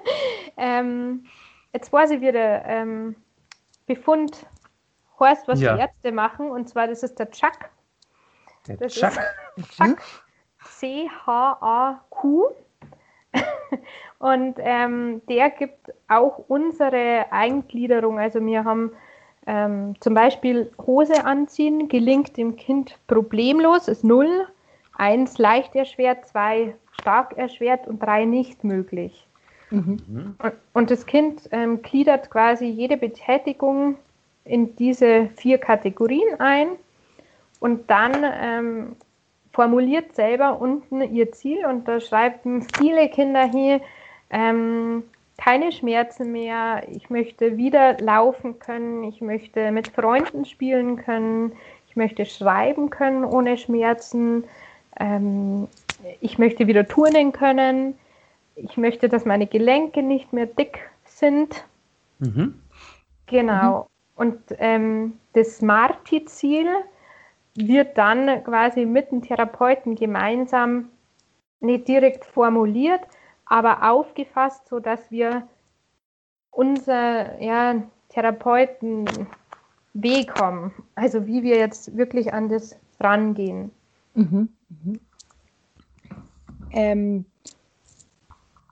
ähm, 0.56 1.24
jetzt 1.72 1.92
weiß 1.92 2.10
ich 2.12 2.20
wieder, 2.20 2.64
ähm, 2.66 3.16
Befund 3.86 4.46
heißt, 5.18 5.48
was 5.48 5.60
ja. 5.60 5.74
die 5.74 5.80
Ärzte 5.80 6.12
machen, 6.12 6.52
und 6.52 6.68
zwar 6.68 6.86
das 6.86 7.02
ist 7.02 7.18
der 7.18 7.28
Chuck. 7.32 7.58
Der 8.68 8.76
das 8.76 8.92
Chuck. 8.94 9.18
Chuck. 9.76 9.98
C-H-A-Q. 10.64 12.46
Und 14.18 14.54
ähm, 14.58 15.22
der 15.28 15.50
gibt 15.50 15.92
auch 16.08 16.44
unsere 16.48 17.26
Eingliederung. 17.30 18.18
Also 18.18 18.44
wir 18.44 18.64
haben 18.64 18.92
ähm, 19.46 19.94
zum 20.00 20.14
Beispiel 20.14 20.70
Hose 20.86 21.24
anziehen, 21.24 21.88
gelingt 21.88 22.36
dem 22.36 22.56
Kind 22.56 22.98
problemlos, 23.06 23.88
ist 23.88 24.04
0, 24.04 24.46
1 24.96 25.38
leicht 25.38 25.74
erschwert, 25.74 26.26
2 26.26 26.74
stark 27.00 27.36
erschwert 27.36 27.86
und 27.86 28.02
3 28.02 28.24
nicht 28.24 28.64
möglich. 28.64 29.26
Mhm. 29.70 30.36
Und, 30.42 30.52
und, 30.72 30.90
das 30.90 31.06
Kind 31.06 31.48
ähm, 31.52 31.82
gliedert 31.82 32.30
quasi 32.30 32.66
jede 32.66 32.96
Betätigung 32.96 33.96
in 34.44 34.74
diese 34.76 35.28
vier 35.36 35.58
Kategorien 35.58 36.40
ein 36.40 36.68
und 37.60 37.90
dann 37.90 38.12
ähm, 38.24 38.96
formuliert 39.58 40.14
selber 40.14 40.60
unten 40.60 41.00
ihr 41.12 41.32
Ziel 41.32 41.66
und 41.66 41.88
da 41.88 41.98
schreiben 41.98 42.64
viele 42.76 43.08
Kinder 43.08 43.50
hier, 43.50 43.80
ähm, 44.30 45.02
keine 45.36 45.72
Schmerzen 45.72 46.30
mehr, 46.30 46.86
ich 46.88 47.10
möchte 47.10 47.56
wieder 47.56 47.98
laufen 47.98 48.60
können, 48.60 49.02
ich 49.02 49.20
möchte 49.20 49.72
mit 49.72 49.88
Freunden 49.88 50.44
spielen 50.44 50.94
können, 50.94 51.50
ich 51.88 51.96
möchte 51.96 52.24
schreiben 52.24 52.88
können 52.88 53.24
ohne 53.24 53.56
Schmerzen, 53.56 54.44
ähm, 55.00 55.66
ich 56.20 56.38
möchte 56.38 56.68
wieder 56.68 56.86
turnen 56.86 57.32
können, 57.32 57.94
ich 58.54 58.76
möchte, 58.76 59.08
dass 59.08 59.24
meine 59.24 59.48
Gelenke 59.48 60.04
nicht 60.04 60.32
mehr 60.32 60.46
dick 60.46 60.88
sind. 61.04 61.64
Mhm. 62.20 62.54
Genau. 63.26 63.80
Mhm. 63.80 64.22
Und 64.22 64.38
ähm, 64.60 65.14
das 65.32 65.62
Marti-Ziel, 65.62 66.68
wird 67.66 67.98
dann 67.98 68.44
quasi 68.44 68.86
mit 68.86 69.10
dem 69.10 69.22
Therapeuten 69.22 69.94
gemeinsam 69.94 70.90
nicht 71.60 71.88
direkt 71.88 72.24
formuliert, 72.24 73.00
aber 73.46 73.90
aufgefasst, 73.90 74.68
sodass 74.68 75.10
wir 75.10 75.48
unser 76.50 77.40
ja, 77.42 77.82
Therapeuten 78.10 79.06
Weg 79.94 80.38
haben. 80.38 80.72
Also 80.94 81.26
wie 81.26 81.42
wir 81.42 81.58
jetzt 81.58 81.96
wirklich 81.96 82.32
an 82.32 82.48
das 82.48 82.76
rangehen. 83.00 83.72
Mhm. 84.14 84.48
Mhm. 84.68 85.00
Ähm, 86.70 87.24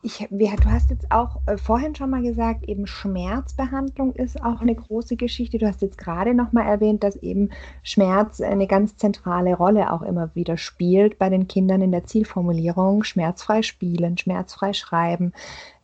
ich, 0.07 0.29
du 0.31 0.71
hast 0.71 0.91
jetzt 0.91 1.11
auch 1.11 1.41
äh, 1.47 1.59
vorhin 1.59 1.97
schon 1.97 2.11
mal 2.11 2.23
gesagt, 2.23 2.69
eben 2.69 2.87
Schmerzbehandlung 2.87 4.13
ist 4.15 4.41
auch 4.41 4.61
eine 4.61 4.75
große 4.75 5.17
Geschichte. 5.17 5.59
Du 5.59 5.67
hast 5.67 5.83
jetzt 5.83 5.99
gerade 5.99 6.33
noch 6.33 6.53
mal 6.53 6.65
erwähnt, 6.65 7.03
dass 7.03 7.17
eben 7.17 7.51
Schmerz 7.83 8.41
eine 8.41 8.69
ganz 8.69 8.97
zentrale 8.97 9.55
Rolle 9.55 9.93
auch 9.93 10.03
immer 10.03 10.31
wieder 10.35 10.59
spielt 10.59 11.19
bei 11.19 11.29
den 11.29 11.49
Kindern 11.49 11.83
in 11.83 11.91
der 11.91 12.05
Zielformulierung. 12.05 13.03
Schmerzfrei 13.03 13.63
spielen, 13.63 14.17
schmerzfrei 14.17 14.73
schreiben. 14.75 15.33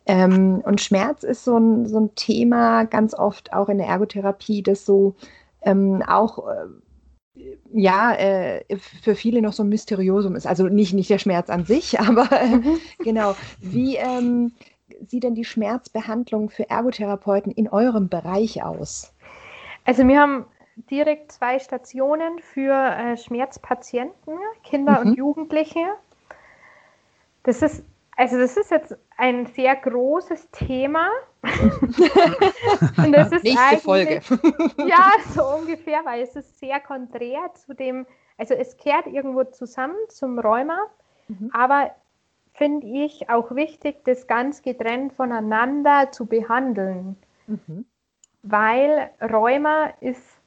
Ähm, 0.05 0.63
und 0.65 0.79
Schmerz 0.79 1.23
ist 1.23 1.43
so 1.43 1.57
ein, 1.57 1.85
so 1.85 1.99
ein 1.99 2.15
Thema 2.15 2.85
ganz 2.85 3.13
oft 3.13 3.51
auch 3.51 3.67
in 3.67 3.77
der 3.77 3.87
Ergotherapie, 3.87 4.63
das 4.63 4.85
so 4.85 5.15
ähm, 5.63 6.01
auch 6.07 6.47
äh, 6.47 6.65
ja, 7.71 8.13
äh, 8.13 8.63
für 8.77 9.15
viele 9.15 9.41
noch 9.41 9.53
so 9.53 9.63
ein 9.63 9.69
Mysteriosum 9.69 10.35
ist. 10.35 10.45
Also 10.45 10.67
nicht, 10.67 10.93
nicht 10.93 11.09
der 11.09 11.17
Schmerz 11.17 11.49
an 11.49 11.65
sich, 11.65 11.99
aber 11.99 12.31
äh, 12.31 12.47
mhm. 12.47 12.79
genau. 12.99 13.35
Wie 13.59 13.95
ähm, 13.95 14.51
sieht 15.07 15.23
denn 15.23 15.35
die 15.35 15.45
Schmerzbehandlung 15.45 16.49
für 16.49 16.69
Ergotherapeuten 16.69 17.51
in 17.51 17.69
eurem 17.69 18.09
Bereich 18.09 18.63
aus? 18.63 19.13
Also 19.85 20.07
wir 20.07 20.19
haben 20.19 20.45
direkt 20.89 21.31
zwei 21.31 21.59
Stationen 21.59 22.39
für 22.39 22.73
äh, 22.73 23.17
Schmerzpatienten, 23.17 24.37
Kinder 24.63 25.01
mhm. 25.01 25.07
und 25.07 25.17
Jugendliche. 25.17 25.85
Das 27.43 27.61
ist 27.61 27.83
also 28.15 28.37
das 28.37 28.57
ist 28.57 28.71
jetzt 28.71 28.95
ein 29.17 29.45
sehr 29.47 29.75
großes 29.75 30.51
Thema. 30.51 31.09
Und 31.43 33.11
das 33.11 33.31
ist 33.31 33.43
Nächste 33.43 33.77
Folge. 33.77 34.21
ja, 34.77 35.11
so 35.33 35.43
ungefähr, 35.43 36.01
weil 36.05 36.21
es 36.21 36.35
ist 36.35 36.59
sehr 36.59 36.79
konträr 36.79 37.53
zu 37.53 37.73
dem, 37.73 38.05
also 38.37 38.53
es 38.53 38.77
kehrt 38.77 39.07
irgendwo 39.07 39.43
zusammen 39.43 39.97
zum 40.09 40.39
Rheuma, 40.39 40.77
mhm. 41.27 41.49
aber 41.53 41.91
finde 42.53 42.87
ich 42.87 43.29
auch 43.29 43.55
wichtig, 43.55 44.03
das 44.05 44.27
ganz 44.27 44.61
getrennt 44.61 45.13
voneinander 45.13 46.11
zu 46.11 46.25
behandeln. 46.27 47.17
Mhm. 47.47 47.85
Weil 48.43 49.09
Rheuma 49.21 49.93
ist, 50.01 50.39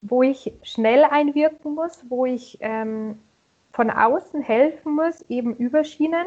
wo 0.00 0.22
ich 0.22 0.52
schnell 0.62 1.04
einwirken 1.04 1.74
muss, 1.74 2.04
wo 2.08 2.26
ich 2.26 2.58
ähm, 2.60 3.18
von 3.76 3.90
außen 3.90 4.40
helfen 4.40 4.94
muss, 4.94 5.22
eben 5.28 5.54
über 5.54 5.84
Schienen. 5.84 6.26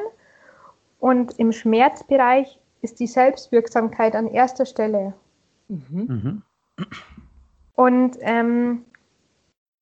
Und 0.99 1.37
im 1.39 1.51
Schmerzbereich 1.51 2.59
ist 2.81 2.99
die 2.99 3.07
Selbstwirksamkeit 3.07 4.15
an 4.15 4.27
erster 4.27 4.65
Stelle. 4.65 5.13
Mhm. 5.67 6.43
Und 7.73 8.17
ähm, 8.21 8.85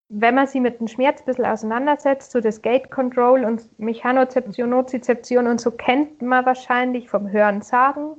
wenn 0.10 0.36
man 0.36 0.48
sich 0.48 0.62
mit 0.62 0.80
dem 0.80 0.88
Schmerz 0.88 1.20
ein 1.20 1.26
bisschen 1.26 1.46
auseinandersetzt, 1.46 2.32
so 2.32 2.40
das 2.40 2.62
Gate 2.62 2.90
Control 2.90 3.44
und 3.44 3.68
Mechanozeption, 3.80 4.70
Nozizeption 4.70 5.48
und 5.48 5.60
so 5.60 5.72
kennt 5.72 6.22
man 6.22 6.46
wahrscheinlich 6.46 7.10
vom 7.10 7.30
Hören 7.30 7.62
sagen. 7.62 8.16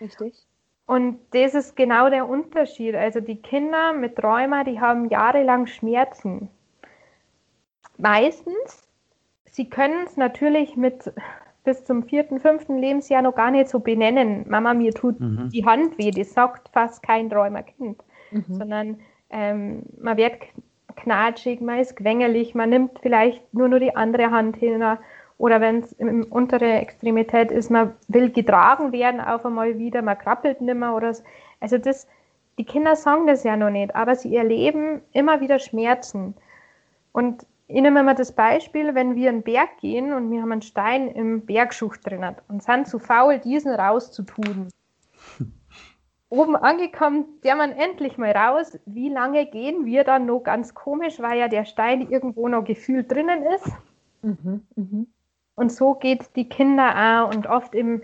Richtig. 0.00 0.46
Und 0.86 1.18
das 1.32 1.54
ist 1.54 1.74
genau 1.74 2.08
der 2.08 2.28
Unterschied. 2.28 2.94
Also 2.94 3.20
die 3.20 3.40
Kinder 3.40 3.92
mit 3.94 4.22
Rheuma, 4.22 4.62
die 4.62 4.80
haben 4.80 5.08
jahrelang 5.08 5.66
Schmerzen. 5.66 6.48
Meistens 7.98 8.86
Sie 9.52 9.68
können 9.68 10.06
es 10.06 10.16
natürlich 10.16 10.76
mit 10.76 11.12
bis 11.62 11.84
zum 11.84 12.02
vierten, 12.04 12.40
fünften 12.40 12.78
Lebensjahr 12.78 13.22
noch 13.22 13.34
gar 13.34 13.50
nicht 13.50 13.68
so 13.68 13.80
benennen. 13.80 14.46
Mama, 14.48 14.74
mir 14.74 14.92
tut 14.92 15.20
mhm. 15.20 15.50
die 15.52 15.64
Hand 15.64 15.96
weh, 15.98 16.10
das 16.10 16.32
sagt 16.32 16.70
fast 16.70 17.02
kein 17.02 17.30
Rheumakind, 17.30 18.02
mhm. 18.30 18.44
sondern 18.48 19.00
ähm, 19.30 19.82
man 20.00 20.16
wird 20.16 20.38
knatschig, 20.96 21.60
man 21.60 21.78
ist 21.78 21.96
quengelig, 21.96 22.54
man 22.54 22.70
nimmt 22.70 22.98
vielleicht 23.00 23.54
nur 23.54 23.68
nur 23.68 23.78
die 23.78 23.94
andere 23.94 24.30
Hand 24.30 24.56
hin 24.56 24.82
oder 25.38 25.60
wenn 25.60 25.80
es 25.80 25.92
in 25.92 26.24
untere 26.24 26.72
Extremität 26.72 27.50
ist, 27.50 27.70
man 27.70 27.92
will 28.08 28.30
getragen 28.30 28.92
werden 28.92 29.20
auf 29.20 29.44
einmal 29.44 29.78
wieder, 29.78 30.00
man 30.00 30.18
krabbelt 30.18 30.60
nimmer 30.62 30.96
oder 30.96 31.12
so. 31.14 31.22
Also 31.60 31.78
das, 31.78 32.08
die 32.58 32.64
Kinder 32.64 32.96
sagen 32.96 33.26
das 33.26 33.44
ja 33.44 33.56
noch 33.56 33.70
nicht, 33.70 33.94
aber 33.94 34.16
sie 34.16 34.34
erleben 34.34 35.02
immer 35.12 35.40
wieder 35.40 35.58
Schmerzen. 35.58 36.34
Und 37.12 37.46
ich 37.74 37.80
nehme 37.80 38.02
mal 38.02 38.14
das 38.14 38.32
Beispiel, 38.32 38.94
wenn 38.94 39.14
wir 39.14 39.30
einen 39.30 39.42
Berg 39.42 39.78
gehen 39.80 40.12
und 40.12 40.30
wir 40.30 40.42
haben 40.42 40.52
einen 40.52 40.62
Stein 40.62 41.08
im 41.08 41.46
Bergschucht 41.46 42.06
drin 42.06 42.24
und 42.48 42.62
sind 42.62 42.86
zu 42.86 42.98
faul, 42.98 43.38
diesen 43.38 43.72
rauszutun. 43.72 44.68
Oben 46.28 46.56
angekommen, 46.56 47.24
der 47.44 47.56
man 47.56 47.72
endlich 47.72 48.18
mal 48.18 48.32
raus. 48.32 48.78
Wie 48.84 49.08
lange 49.08 49.46
gehen 49.46 49.86
wir 49.86 50.04
dann 50.04 50.26
noch 50.26 50.40
ganz 50.40 50.74
komisch, 50.74 51.20
weil 51.20 51.38
ja 51.38 51.48
der 51.48 51.64
Stein 51.64 52.10
irgendwo 52.10 52.48
noch 52.48 52.64
gefühlt 52.64 53.10
drinnen 53.10 53.42
ist. 53.42 53.70
Mhm, 54.22 54.66
mh. 54.76 55.06
Und 55.54 55.72
so 55.72 55.94
geht 55.94 56.36
die 56.36 56.48
Kinder 56.48 57.24
auch. 57.24 57.34
Und 57.34 57.46
oft 57.46 57.74
im, 57.74 58.02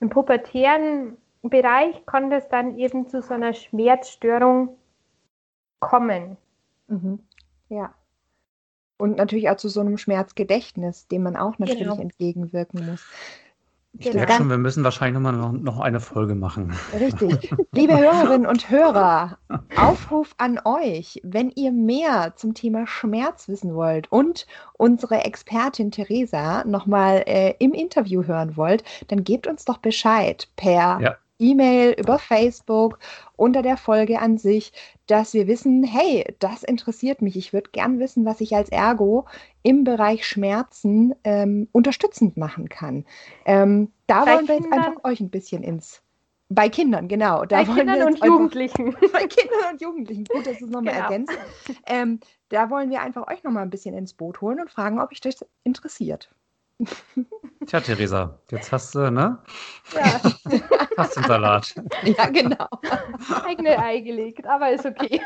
im 0.00 0.08
pubertären 0.10 1.16
Bereich 1.42 2.04
kann 2.06 2.30
das 2.30 2.48
dann 2.48 2.78
eben 2.78 3.08
zu 3.08 3.22
so 3.22 3.34
einer 3.34 3.54
Schmerzstörung 3.54 4.76
kommen. 5.80 6.36
Mhm. 6.88 7.20
Ja. 7.68 7.94
Und 8.96 9.16
natürlich 9.16 9.50
auch 9.50 9.56
zu 9.56 9.68
so 9.68 9.80
einem 9.80 9.98
Schmerzgedächtnis, 9.98 11.08
dem 11.08 11.24
man 11.24 11.36
auch 11.36 11.58
natürlich 11.58 11.80
genau. 11.80 12.00
entgegenwirken 12.00 12.86
muss. 12.86 13.04
Ich 13.96 14.06
genau. 14.06 14.16
merke 14.16 14.32
schon, 14.34 14.50
wir 14.50 14.58
müssen 14.58 14.82
wahrscheinlich 14.82 15.14
nochmal 15.14 15.34
noch, 15.34 15.52
noch 15.52 15.78
eine 15.78 16.00
Folge 16.00 16.34
machen. 16.34 16.76
Richtig. 16.98 17.54
Liebe 17.72 17.96
Hörerinnen 17.96 18.46
und 18.46 18.68
Hörer, 18.68 19.38
Aufruf 19.76 20.34
an 20.38 20.60
euch, 20.64 21.20
wenn 21.22 21.50
ihr 21.50 21.70
mehr 21.70 22.32
zum 22.34 22.54
Thema 22.54 22.88
Schmerz 22.88 23.46
wissen 23.46 23.74
wollt 23.74 24.10
und 24.10 24.46
unsere 24.72 25.24
Expertin 25.24 25.92
Theresa 25.92 26.64
nochmal 26.64 27.22
äh, 27.26 27.54
im 27.60 27.72
Interview 27.72 28.24
hören 28.24 28.56
wollt, 28.56 28.82
dann 29.08 29.22
gebt 29.22 29.46
uns 29.46 29.64
doch 29.64 29.78
Bescheid 29.78 30.48
per 30.56 30.98
ja. 31.00 31.16
E-Mail, 31.38 31.94
über 31.98 32.18
Facebook, 32.18 32.98
unter 33.36 33.62
der 33.62 33.76
Folge 33.76 34.20
an 34.20 34.38
sich, 34.38 34.72
dass 35.06 35.34
wir 35.34 35.46
wissen, 35.46 35.84
hey, 35.84 36.34
das 36.38 36.62
interessiert 36.62 37.22
mich. 37.22 37.36
Ich 37.36 37.52
würde 37.52 37.70
gern 37.72 37.98
wissen, 37.98 38.24
was 38.24 38.40
ich 38.40 38.54
als 38.54 38.68
Ergo 38.70 39.26
im 39.62 39.84
Bereich 39.84 40.26
Schmerzen 40.26 41.14
ähm, 41.24 41.68
unterstützend 41.72 42.36
machen 42.36 42.68
kann. 42.68 43.04
Ähm, 43.44 43.92
da 44.06 44.24
bei 44.24 44.34
wollen 44.34 44.48
wir 44.48 44.54
jetzt 44.56 44.72
einfach 44.72 45.04
euch 45.04 45.20
ein 45.20 45.30
bisschen 45.30 45.62
ins 45.62 46.02
bei 46.50 46.68
Kindern, 46.68 47.08
genau. 47.08 47.44
Da 47.44 47.62
bei 47.64 47.74
Kindern 47.74 48.02
und 48.02 48.24
Jugendlichen. 48.24 48.94
bei 49.12 49.26
Kindern 49.26 49.72
und 49.72 49.80
Jugendlichen. 49.80 50.24
Gut, 50.24 50.46
dass 50.46 50.58
du 50.58 50.66
es 50.66 50.70
nochmal 50.70 50.94
genau. 50.94 51.04
ergänzt. 51.04 51.32
Ähm, 51.86 52.20
da 52.50 52.70
wollen 52.70 52.90
wir 52.90 53.00
einfach 53.00 53.26
euch 53.28 53.42
nochmal 53.42 53.62
ein 53.62 53.70
bisschen 53.70 53.96
ins 53.96 54.14
Boot 54.14 54.40
holen 54.40 54.60
und 54.60 54.70
fragen, 54.70 55.00
ob 55.00 55.10
euch 55.10 55.20
das 55.20 55.44
interessiert. 55.64 56.30
Tja, 57.66 57.80
Theresa, 57.80 58.38
jetzt 58.50 58.72
hast 58.72 58.94
du, 58.94 59.10
ne? 59.10 59.38
Ja. 59.94 60.20
Hast 60.96 61.16
den 61.16 61.24
Salat. 61.24 61.74
Ja, 62.04 62.26
genau. 62.26 62.68
Eigene 63.44 63.78
Ei 63.78 64.00
gelegt, 64.00 64.46
aber 64.46 64.70
ist 64.70 64.86
okay. 64.86 65.20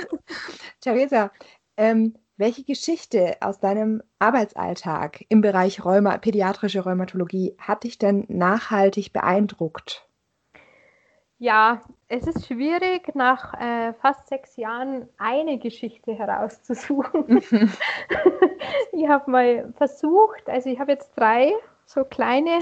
Theresa, 0.80 1.30
ähm, 1.76 2.14
welche 2.36 2.64
Geschichte 2.64 3.36
aus 3.40 3.60
deinem 3.60 4.02
Arbeitsalltag 4.18 5.24
im 5.28 5.40
Bereich 5.40 5.84
Rheuma, 5.84 6.18
pädiatrische 6.18 6.80
Rheumatologie 6.80 7.54
hat 7.58 7.84
dich 7.84 7.98
denn 7.98 8.24
nachhaltig 8.28 9.12
beeindruckt? 9.12 10.06
Ja, 11.38 11.82
es 12.08 12.26
ist 12.26 12.46
schwierig, 12.46 13.14
nach 13.14 13.54
äh, 13.60 13.94
fast 13.94 14.28
sechs 14.28 14.56
Jahren 14.56 15.08
eine 15.18 15.58
Geschichte 15.58 16.14
herauszusuchen. 16.14 17.24
Mhm. 17.26 17.72
ich 18.92 19.08
habe 19.08 19.30
mal 19.30 19.72
versucht, 19.76 20.48
also 20.48 20.70
ich 20.70 20.78
habe 20.78 20.92
jetzt 20.92 21.12
drei 21.16 21.52
so 21.84 22.04
kleine 22.04 22.60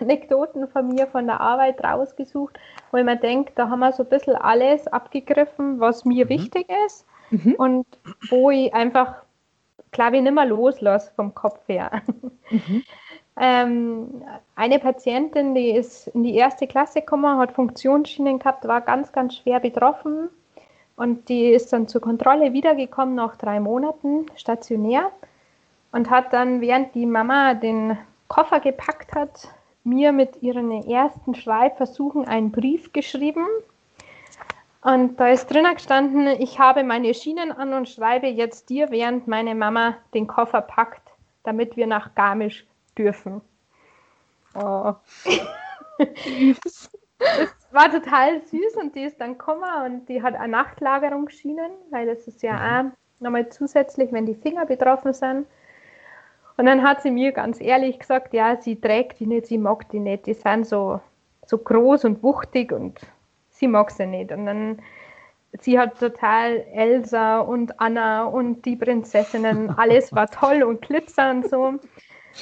Anekdoten 0.00 0.68
von 0.68 0.88
mir 0.88 1.06
von 1.06 1.26
der 1.26 1.40
Arbeit 1.40 1.82
rausgesucht, 1.82 2.58
wo 2.90 2.98
ich 2.98 3.04
mir 3.04 3.16
denke, 3.16 3.52
da 3.54 3.68
haben 3.68 3.80
wir 3.80 3.92
so 3.92 4.02
ein 4.02 4.08
bisschen 4.08 4.36
alles 4.36 4.86
abgegriffen, 4.86 5.80
was 5.80 6.04
mir 6.04 6.26
mhm. 6.26 6.28
wichtig 6.30 6.66
ist 6.86 7.06
mhm. 7.30 7.54
und 7.56 7.86
wo 8.28 8.50
ich 8.50 8.72
einfach, 8.74 9.16
glaube 9.90 10.16
ich, 10.16 10.22
nicht 10.22 10.34
mehr 10.34 10.46
loslasse 10.46 11.12
vom 11.14 11.34
Kopf 11.34 11.60
her. 11.68 12.02
Mhm. 12.50 12.84
Ähm, 13.42 14.22
eine 14.54 14.78
Patientin, 14.78 15.54
die 15.54 15.70
ist 15.70 16.08
in 16.08 16.24
die 16.24 16.34
erste 16.34 16.66
Klasse 16.66 17.00
gekommen, 17.00 17.38
hat 17.38 17.52
Funktionsschienen 17.52 18.38
gehabt, 18.38 18.68
war 18.68 18.82
ganz, 18.82 19.12
ganz 19.12 19.36
schwer 19.36 19.60
betroffen 19.60 20.28
und 20.96 21.30
die 21.30 21.46
ist 21.46 21.72
dann 21.72 21.88
zur 21.88 22.02
Kontrolle 22.02 22.52
wiedergekommen 22.52 23.14
nach 23.14 23.36
drei 23.36 23.58
Monaten 23.58 24.26
stationär 24.36 25.10
und 25.92 26.10
hat 26.10 26.34
dann, 26.34 26.60
während 26.60 26.94
die 26.94 27.06
Mama 27.06 27.54
den 27.54 27.96
Koffer 28.28 28.60
gepackt 28.60 29.14
hat, 29.14 29.48
mir 29.84 30.12
mit 30.12 30.42
ihren 30.42 30.70
ersten 30.70 31.34
Schreibversuchen 31.34 32.28
einen 32.28 32.50
Brief 32.52 32.92
geschrieben 32.92 33.46
Und 34.82 35.18
da 35.20 35.28
ist 35.28 35.46
drinnen 35.46 35.74
gestanden, 35.74 36.26
ich 36.26 36.58
habe 36.58 36.84
meine 36.84 37.12
Schienen 37.12 37.52
an 37.52 37.74
und 37.74 37.88
schreibe 37.88 38.26
jetzt 38.26 38.70
dir, 38.70 38.90
während 38.90 39.28
meine 39.28 39.54
Mama 39.54 39.96
den 40.14 40.26
Koffer 40.26 40.62
packt, 40.62 41.12
damit 41.42 41.76
wir 41.76 41.86
nach 41.86 42.14
Garmisch 42.14 42.66
dürfen. 42.96 43.40
Oh. 44.54 44.94
das 45.98 46.90
war 47.70 47.90
total 47.90 48.40
süß 48.46 48.76
und 48.80 48.94
die 48.94 49.04
ist 49.04 49.20
dann 49.20 49.38
gekommen 49.38 49.62
und 49.84 50.08
die 50.08 50.22
hat 50.22 50.34
eine 50.34 50.52
Nachtlagerungsschienen, 50.52 51.70
weil 51.90 52.06
das 52.06 52.26
ist 52.26 52.42
ja 52.42 52.54
mhm. 52.54 52.88
auch 52.88 52.92
nochmal 53.20 53.48
zusätzlich, 53.50 54.12
wenn 54.12 54.26
die 54.26 54.34
Finger 54.34 54.66
betroffen 54.66 55.12
sind. 55.12 55.46
Und 56.60 56.66
dann 56.66 56.82
hat 56.82 57.00
sie 57.00 57.10
mir 57.10 57.32
ganz 57.32 57.58
ehrlich 57.58 57.98
gesagt, 57.98 58.34
ja, 58.34 58.60
sie 58.60 58.78
trägt 58.78 59.18
die 59.18 59.26
nicht, 59.26 59.46
sie 59.46 59.56
mag 59.56 59.88
die 59.88 59.98
nicht, 59.98 60.26
die 60.26 60.34
sind 60.34 60.66
so, 60.66 61.00
so 61.46 61.56
groß 61.56 62.04
und 62.04 62.22
wuchtig 62.22 62.70
und 62.70 63.00
sie 63.48 63.66
mag 63.66 63.90
sie 63.90 64.04
nicht. 64.04 64.30
Und 64.30 64.44
dann, 64.44 64.82
sie 65.58 65.78
hat 65.78 65.98
total 65.98 66.58
Elsa 66.74 67.40
und 67.40 67.80
Anna 67.80 68.24
und 68.24 68.66
die 68.66 68.76
Prinzessinnen, 68.76 69.70
alles 69.78 70.14
war 70.14 70.26
toll 70.26 70.62
und 70.62 70.82
Glitzer 70.82 71.30
und 71.30 71.48
so. 71.48 71.78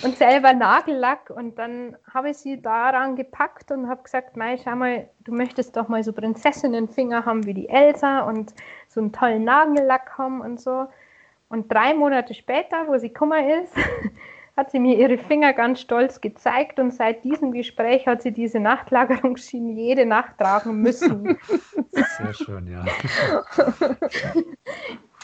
Und 0.02 0.16
selber 0.16 0.52
Nagellack. 0.52 1.30
Und 1.30 1.56
dann 1.56 1.96
habe 2.12 2.30
ich 2.30 2.38
sie 2.38 2.60
daran 2.60 3.14
gepackt 3.14 3.70
und 3.70 3.88
habe 3.88 4.02
gesagt, 4.02 4.36
Mai, 4.36 4.56
schau 4.56 4.74
mal, 4.74 5.08
du 5.20 5.32
möchtest 5.32 5.76
doch 5.76 5.86
mal 5.86 6.02
so 6.02 6.12
Prinzessinnenfinger 6.12 7.24
haben 7.24 7.46
wie 7.46 7.54
die 7.54 7.68
Elsa 7.68 8.22
und 8.22 8.52
so 8.88 8.98
einen 8.98 9.12
tollen 9.12 9.44
Nagellack 9.44 10.18
haben 10.18 10.40
und 10.40 10.60
so. 10.60 10.88
Und 11.48 11.72
drei 11.72 11.94
Monate 11.94 12.34
später, 12.34 12.86
wo 12.88 12.98
sie 12.98 13.12
Kummer 13.12 13.62
ist, 13.62 13.74
hat 14.56 14.70
sie 14.72 14.80
mir 14.80 14.98
ihre 14.98 15.18
Finger 15.18 15.52
ganz 15.52 15.80
stolz 15.80 16.20
gezeigt 16.20 16.80
und 16.80 16.92
seit 16.92 17.22
diesem 17.22 17.52
Gespräch 17.52 18.06
hat 18.08 18.22
sie 18.22 18.32
diese 18.32 18.58
Nachtlagerungsschienen 18.58 19.76
jede 19.76 20.04
Nacht 20.04 20.36
tragen 20.36 20.82
müssen. 20.82 21.38
Sehr 21.92 22.34
schön, 22.34 22.66
ja. 22.66 22.84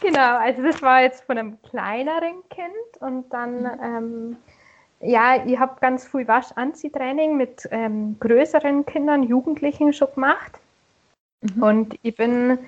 genau, 0.01 0.39
also 0.39 0.63
das 0.63 0.81
war 0.83 1.03
jetzt 1.03 1.25
von 1.25 1.37
einem 1.37 1.61
kleineren 1.63 2.49
Kind 2.49 3.01
und 3.01 3.29
dann, 3.33 3.69
ähm, 3.83 4.37
ja, 5.01 5.45
ich 5.45 5.59
habe 5.59 5.81
ganz 5.81 6.07
viel 6.07 6.29
Waschanziehtraining 6.29 7.37
mit 7.37 7.69
ähm, 7.73 8.17
größeren 8.21 8.87
Kindern, 8.87 9.25
Jugendlichen 9.25 9.93
schon 9.93 10.15
gemacht. 10.15 10.61
Mhm. 11.41 11.63
Und 11.63 11.99
ich 12.03 12.15
bin 12.15 12.59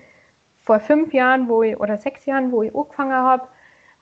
vor 0.67 0.81
fünf 0.81 1.15
Jahren, 1.15 1.49
wo 1.49 1.63
ich, 1.63 1.79
oder 1.79 1.97
sechs 1.97 2.27
Jahren, 2.27 2.51
wo 2.51 2.63
ich 2.63 2.75
angefangen 2.75 3.13
habe, 3.13 3.47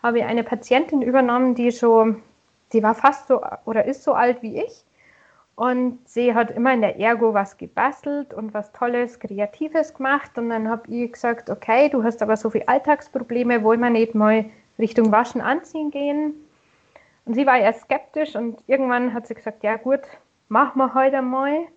habe 0.03 0.19
ich 0.19 0.25
eine 0.25 0.43
Patientin 0.43 1.03
übernommen, 1.03 1.55
die 1.55 1.71
schon, 1.71 2.23
die 2.73 2.83
war 2.83 2.95
fast 2.95 3.29
so 3.29 3.43
oder 3.67 3.85
ist 3.85 4.03
so 4.03 4.15
alt 4.15 4.43
wie 4.43 4.59
ich. 4.59 4.83
Und 5.57 5.99
sie 6.09 6.35
hat 6.35 6.51
immer 6.51 6.73
in 6.73 6.81
der 6.81 6.99
Ergo 6.99 7.35
was 7.35 7.59
gebastelt 7.59 8.33
und 8.35 8.55
was 8.55 8.73
Tolles, 8.73 9.21
Kreatives 9.21 9.95
gemacht. 9.95 10.37
Und 10.37 10.49
dann 10.49 10.69
habe 10.69 10.91
ich 10.91 11.13
gesagt, 11.13 11.51
okay, 11.51 11.91
du 11.91 12.03
hast 12.03 12.23
aber 12.23 12.37
so 12.37 12.51
viele 12.51 12.67
Alltagsprobleme, 12.67 13.63
wollen 13.63 13.81
wir 13.81 13.91
nicht 13.91 14.15
mal 14.15 14.47
Richtung 14.79 15.13
Waschen 15.13 15.43
anziehen 15.43 15.91
gehen? 15.91 16.35
Und 17.27 17.35
sie 17.35 17.47
war 17.47 17.59
eher 17.59 17.75
skeptisch 17.75 18.35
und 18.35 18.59
irgendwann 18.67 19.15
hat 19.15 19.27
sie 19.27 19.35
gesagt, 19.35 19.63
ja 19.63 19.77
gut, 19.77 20.01
machen 20.49 20.79
wir 20.79 20.95
heute 20.95 21.23
mal. 21.23 21.59
Und 21.59 21.69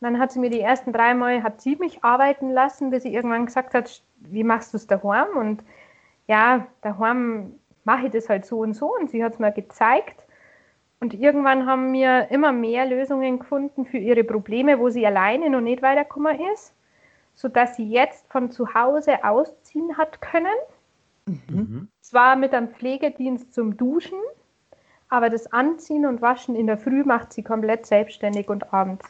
dann 0.00 0.18
hat 0.18 0.32
sie 0.32 0.38
mir 0.38 0.50
die 0.50 0.60
ersten 0.60 0.92
drei 0.92 1.14
Mal, 1.14 1.42
hat 1.42 1.60
sie 1.60 1.76
mich 1.76 2.04
arbeiten 2.04 2.50
lassen, 2.50 2.90
bis 2.90 3.02
sie 3.02 3.12
irgendwann 3.12 3.46
gesagt 3.46 3.74
hat, 3.74 4.02
wie 4.20 4.44
machst 4.44 4.72
du 4.72 4.76
es 4.76 4.86
daheim? 4.86 5.36
Und 5.36 5.62
ja, 6.26 6.66
daheim 6.82 7.58
mache 7.84 8.06
ich 8.06 8.12
das 8.12 8.28
halt 8.28 8.44
so 8.46 8.60
und 8.60 8.74
so. 8.74 8.94
Und 8.94 9.10
sie 9.10 9.22
hat 9.24 9.34
es 9.34 9.38
mir 9.38 9.52
gezeigt. 9.52 10.24
Und 11.00 11.14
irgendwann 11.14 11.66
haben 11.66 11.92
wir 11.92 12.30
immer 12.30 12.52
mehr 12.52 12.86
Lösungen 12.86 13.38
gefunden 13.38 13.86
für 13.86 13.98
ihre 13.98 14.24
Probleme, 14.24 14.78
wo 14.78 14.88
sie 14.88 15.06
alleine 15.06 15.48
noch 15.48 15.60
nicht 15.60 15.80
weitergekommen 15.80 16.38
ist, 16.52 16.74
sodass 17.34 17.76
sie 17.76 17.88
jetzt 17.88 18.30
von 18.32 18.50
zu 18.50 18.74
Hause 18.74 19.24
ausziehen 19.24 19.96
hat 19.96 20.20
können. 20.20 20.56
Mhm. 21.26 21.88
Zwar 22.00 22.36
mit 22.36 22.52
einem 22.52 22.68
Pflegedienst 22.68 23.54
zum 23.54 23.76
Duschen, 23.76 24.18
aber 25.08 25.30
das 25.30 25.52
Anziehen 25.52 26.04
und 26.04 26.20
Waschen 26.20 26.56
in 26.56 26.66
der 26.66 26.78
Früh 26.78 27.04
macht 27.04 27.32
sie 27.32 27.42
komplett 27.42 27.86
selbstständig 27.86 28.48
und 28.48 28.72
abends. 28.72 29.06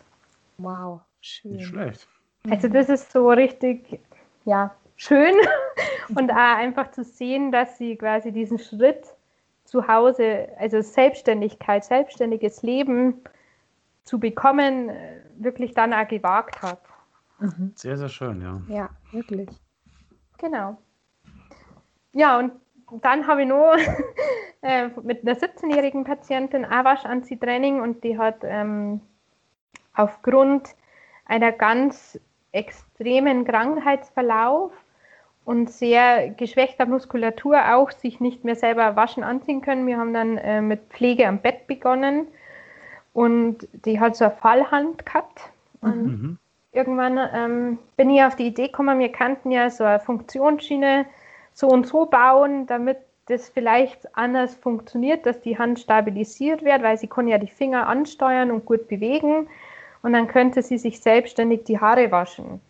Wow, 0.59 1.01
schön. 1.21 1.53
Nicht 1.53 1.69
schlecht. 1.69 2.07
Also 2.51 2.69
das 2.69 2.89
ist 2.89 3.13
so 3.13 3.31
richtig, 3.31 4.01
ja, 4.45 4.75
schön 4.99 5.35
und 6.15 6.31
auch 6.31 6.57
einfach 6.57 6.91
zu 6.91 7.03
sehen, 7.03 7.51
dass 7.51 7.79
sie 7.79 7.97
quasi 7.97 8.31
diesen 8.31 8.59
Schritt 8.59 9.07
zu 9.65 9.89
Hause, 9.89 10.49
also 10.59 10.81
Selbstständigkeit, 10.81 11.85
selbstständiges 11.85 12.63
Leben 12.63 13.23
zu 14.05 14.19
bekommen, 14.19 14.91
wirklich 15.39 15.73
dann 15.73 15.95
auch 15.95 16.09
gewagt 16.09 16.61
hat. 16.63 16.81
Mhm. 17.39 17.73
Sehr, 17.75 17.97
sehr 17.97 18.09
schön, 18.09 18.43
ja. 18.43 18.61
Ja, 18.69 18.91
wirklich. 19.13 19.49
Genau. 20.39 20.79
Ja, 22.13 22.39
und 22.39 22.53
dann 23.03 23.27
habe 23.27 23.43
ich 23.43 23.49
noch 23.49 23.77
äh, 24.63 24.89
mit 25.03 25.23
einer 25.23 25.37
17-jährigen 25.37 26.05
Patientin 26.05 26.65
auch 26.65 26.85
Waschanziehtraining 26.85 27.81
und 27.81 28.03
die 28.03 28.19
hat 28.19 28.39
ähm, 28.43 29.01
aufgrund 29.95 30.75
einer 31.27 31.53
ganz 31.53 32.19
extremen 32.53 33.45
Krankheitsverlauf 33.45 34.73
und 35.49 35.71
sehr 35.71 36.29
geschwächter 36.29 36.85
Muskulatur 36.85 37.75
auch 37.75 37.91
sich 37.91 38.21
nicht 38.21 38.45
mehr 38.45 38.55
selber 38.55 38.97
waschen 38.97 39.25
anziehen 39.25 39.63
können. 39.63 39.87
Wir 39.87 39.97
haben 39.97 40.13
dann 40.13 40.37
äh, 40.37 40.61
mit 40.61 40.81
Pflege 40.91 41.27
am 41.27 41.39
Bett 41.39 41.67
begonnen 41.67 42.27
und 43.15 43.67
die 43.73 43.99
hat 43.99 44.15
so 44.15 44.27
eine 44.27 44.35
Fallhand 44.35 45.07
gehabt. 45.07 45.41
Und 45.81 46.05
mhm. 46.05 46.39
irgendwann 46.73 47.19
ähm, 47.33 47.79
bin 47.97 48.11
ich 48.11 48.23
auf 48.23 48.37
die 48.37 48.49
Idee 48.49 48.67
gekommen, 48.67 48.99
wir 48.99 49.11
kannten 49.11 49.51
ja 49.51 49.71
so 49.71 49.85
eine 49.85 50.01
Funktionsschiene 50.01 51.07
so 51.55 51.69
und 51.69 51.87
so 51.87 52.05
bauen, 52.05 52.67
damit 52.67 52.99
das 53.25 53.49
vielleicht 53.49 54.15
anders 54.19 54.55
funktioniert, 54.55 55.25
dass 55.25 55.41
die 55.41 55.59
Hand 55.59 55.81
stabilisiert 55.81 56.63
wird, 56.63 56.83
weil 56.83 56.99
sie 56.99 57.07
kann 57.07 57.27
ja 57.27 57.39
die 57.39 57.47
Finger 57.47 57.87
ansteuern 57.87 58.51
und 58.51 58.67
gut 58.67 58.87
bewegen 58.87 59.49
und 60.03 60.13
dann 60.13 60.29
könnte 60.29 60.61
sie 60.61 60.77
sich 60.77 61.01
selbstständig 61.01 61.65
die 61.65 61.81
Haare 61.81 62.11
waschen. 62.11 62.61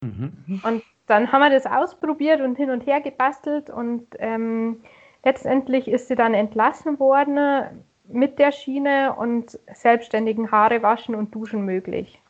Mhm. 0.00 0.60
Und 0.62 0.82
dann 1.06 1.30
haben 1.32 1.40
wir 1.40 1.50
das 1.50 1.66
ausprobiert 1.66 2.40
und 2.40 2.56
hin 2.56 2.70
und 2.70 2.86
her 2.86 3.00
gebastelt 3.00 3.70
und 3.70 4.06
ähm, 4.18 4.80
letztendlich 5.24 5.88
ist 5.88 6.08
sie 6.08 6.16
dann 6.16 6.34
entlassen 6.34 6.98
worden 6.98 7.84
mit 8.08 8.38
der 8.38 8.52
Schiene 8.52 9.14
und 9.14 9.58
selbstständigen 9.74 10.50
Haare 10.50 10.82
waschen 10.82 11.14
und 11.14 11.34
duschen 11.34 11.64
möglich. 11.64 12.20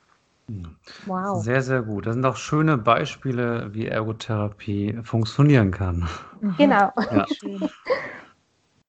Wow. 1.07 1.42
Sehr, 1.42 1.61
sehr 1.62 1.83
gut. 1.83 2.07
Das 2.07 2.14
sind 2.14 2.24
auch 2.24 2.37
schöne 2.37 2.79
Beispiele, 2.79 3.74
wie 3.74 3.87
Ergotherapie 3.87 4.98
funktionieren 5.02 5.70
kann. 5.72 6.09
Mhm. 6.40 6.55
Genau. 6.57 6.92
Ja. 7.11 7.26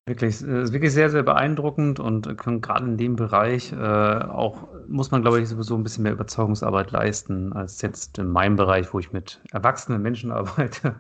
Wirklich, 0.08 0.42
ist 0.42 0.72
wirklich 0.72 0.94
sehr, 0.94 1.10
sehr 1.10 1.24
beeindruckend 1.24 2.00
und 2.00 2.38
gerade 2.38 2.86
in 2.86 2.96
dem 2.96 3.18
Bereich 3.18 3.74
äh, 3.74 3.76
auch 3.76 4.70
muss 4.88 5.12
man, 5.12 5.22
glaube 5.22 5.42
ich, 5.42 5.50
sowieso 5.50 5.76
ein 5.76 5.84
bisschen 5.84 6.04
mehr 6.04 6.14
Überzeugungsarbeit 6.14 6.92
leisten 6.92 7.52
als 7.52 7.82
jetzt 7.82 8.18
in 8.18 8.30
meinem 8.30 8.56
Bereich, 8.56 8.94
wo 8.94 9.00
ich 9.00 9.12
mit 9.12 9.42
erwachsenen 9.52 10.02
Menschen 10.02 10.32
arbeite. 10.32 10.96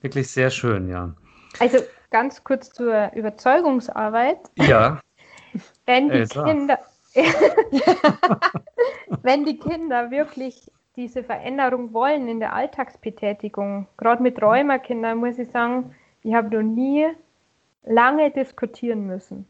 Wirklich 0.00 0.30
sehr 0.30 0.48
schön, 0.48 0.88
ja. 0.88 1.12
Also 1.58 1.80
ganz 2.10 2.42
kurz 2.42 2.70
zur 2.70 3.12
Überzeugungsarbeit. 3.12 4.38
Ja. 4.56 5.00
Wenn 5.84 6.08
die 6.08 6.14
Elsa. 6.14 6.44
Kinder, 6.44 6.78
wenn 9.22 9.44
die 9.44 9.58
Kinder 9.58 10.10
wirklich 10.10 10.72
diese 10.96 11.22
Veränderung 11.22 11.92
wollen 11.92 12.26
in 12.26 12.40
der 12.40 12.54
Alltagsbetätigung, 12.54 13.86
gerade 13.98 14.22
mit 14.22 14.40
Rheumakindern, 14.40 15.18
muss 15.18 15.38
ich 15.38 15.50
sagen, 15.50 15.94
ich 16.22 16.34
habe 16.34 16.56
noch 16.56 16.62
nie 16.62 17.06
lange 17.84 18.30
diskutieren 18.30 19.06
müssen, 19.06 19.46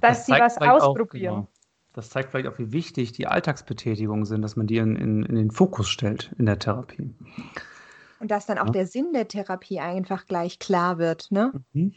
dass 0.00 0.18
das 0.18 0.26
sie 0.26 0.32
was 0.32 0.58
ausprobieren. 0.58 1.34
Auch, 1.34 1.36
genau. 1.40 1.48
Das 1.94 2.08
zeigt 2.08 2.30
vielleicht 2.30 2.48
auch, 2.48 2.58
wie 2.58 2.72
wichtig 2.72 3.12
die 3.12 3.26
Alltagsbetätigungen 3.26 4.24
sind, 4.24 4.42
dass 4.42 4.56
man 4.56 4.66
die 4.66 4.78
in, 4.78 4.96
in, 4.96 5.24
in 5.24 5.34
den 5.34 5.50
Fokus 5.50 5.88
stellt 5.88 6.32
in 6.38 6.46
der 6.46 6.58
Therapie. 6.58 7.14
Und 8.18 8.30
dass 8.30 8.46
dann 8.46 8.58
auch 8.58 8.66
ja. 8.66 8.72
der 8.72 8.86
Sinn 8.86 9.12
der 9.12 9.28
Therapie 9.28 9.80
einfach 9.80 10.26
gleich 10.26 10.58
klar 10.58 10.98
wird, 10.98 11.30
ne? 11.30 11.52
Mhm. 11.72 11.92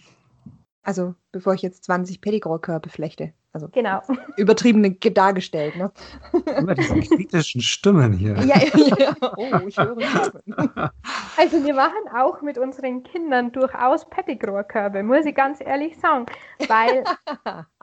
Also, 0.83 1.15
bevor 1.31 1.53
ich 1.53 1.61
jetzt 1.61 1.85
20 1.85 2.21
Pedigree-Körbe 2.21 2.89
flechte. 2.89 3.33
Also 3.55 3.69
genau. 3.69 4.01
übertriebene 4.35 4.91
dargestellt, 4.91 5.77
ne? 5.77 5.89
Immer 6.57 6.75
diese 6.75 6.99
kritischen 7.15 7.61
Stimmen 7.61 8.11
hier. 8.11 8.35
Ja, 8.39 8.59
ja. 8.59 9.15
Oh, 9.37 9.65
ich 9.65 9.77
höre 9.77 9.95
Stimmen. 10.01 10.91
Also 11.37 11.63
wir 11.63 11.73
machen 11.73 12.09
auch 12.13 12.41
mit 12.41 12.57
unseren 12.57 13.03
Kindern 13.03 13.53
durchaus 13.53 14.09
Pettigrew-Körbe, 14.09 15.03
muss 15.03 15.25
ich 15.25 15.33
ganz 15.33 15.61
ehrlich 15.61 15.97
sagen. 15.97 16.25
Weil, 16.67 17.05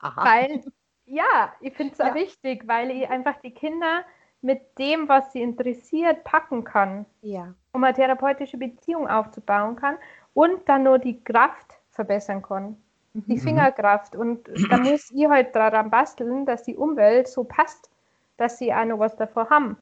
weil 0.03 0.63
ja, 1.07 1.55
ich 1.63 1.75
finde 1.75 1.95
es 1.95 1.99
ja. 1.99 2.15
wichtig, 2.15 2.65
weil 2.67 2.91
ich 2.91 3.09
einfach 3.09 3.41
die 3.43 3.55
Kinder 3.55 4.03
mit 4.43 4.61
dem, 4.79 5.09
was 5.09 5.33
sie 5.33 5.41
interessiert, 5.41 6.23
packen 6.25 6.65
kann. 6.65 7.07
Ja. 7.23 7.55
Um 7.73 7.83
eine 7.83 7.95
therapeutische 7.95 8.59
Beziehung 8.59 9.09
aufzubauen 9.09 9.77
kann 9.77 9.97
und 10.35 10.69
dann 10.69 10.83
nur 10.83 10.99
die 10.99 11.25
Kraft 11.25 11.79
verbessern 11.93 12.43
kann 12.43 12.77
die 13.15 13.37
mhm. 13.37 13.41
Fingerkraft. 13.41 14.17
Und 14.17 14.49
da 14.71 14.79
muss 14.79 15.11
ich 15.11 15.29
halt 15.29 15.55
daran 15.55 15.91
basteln, 15.91 16.47
dass 16.47 16.65
die 16.65 16.77
Umwelt 16.77 17.29
so 17.29 17.45
passt, 17.45 17.91
dass 18.37 18.59
sie 18.59 18.73
auch 18.73 18.85
noch 18.85 18.99
was 18.99 19.17
davor 19.17 19.51
haben. 19.51 19.77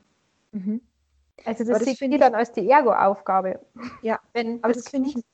Mhm. 0.52 0.80
Also 1.44 1.64
das, 1.64 1.78
das 1.78 1.88
sieht 1.88 1.98
sie 1.98 2.18
dann 2.18 2.34
als 2.34 2.52
die 2.52 2.68
Ergo-Aufgabe. 2.68 3.60
Ja, 4.02 4.20
wenn, 4.32 4.62
aber 4.62 4.74
das 4.74 4.88
finde 4.88 5.08
ich, 5.08 5.14
als 5.14 5.22
die 5.22 5.22
Ergo-Aufgabe. 5.22 5.24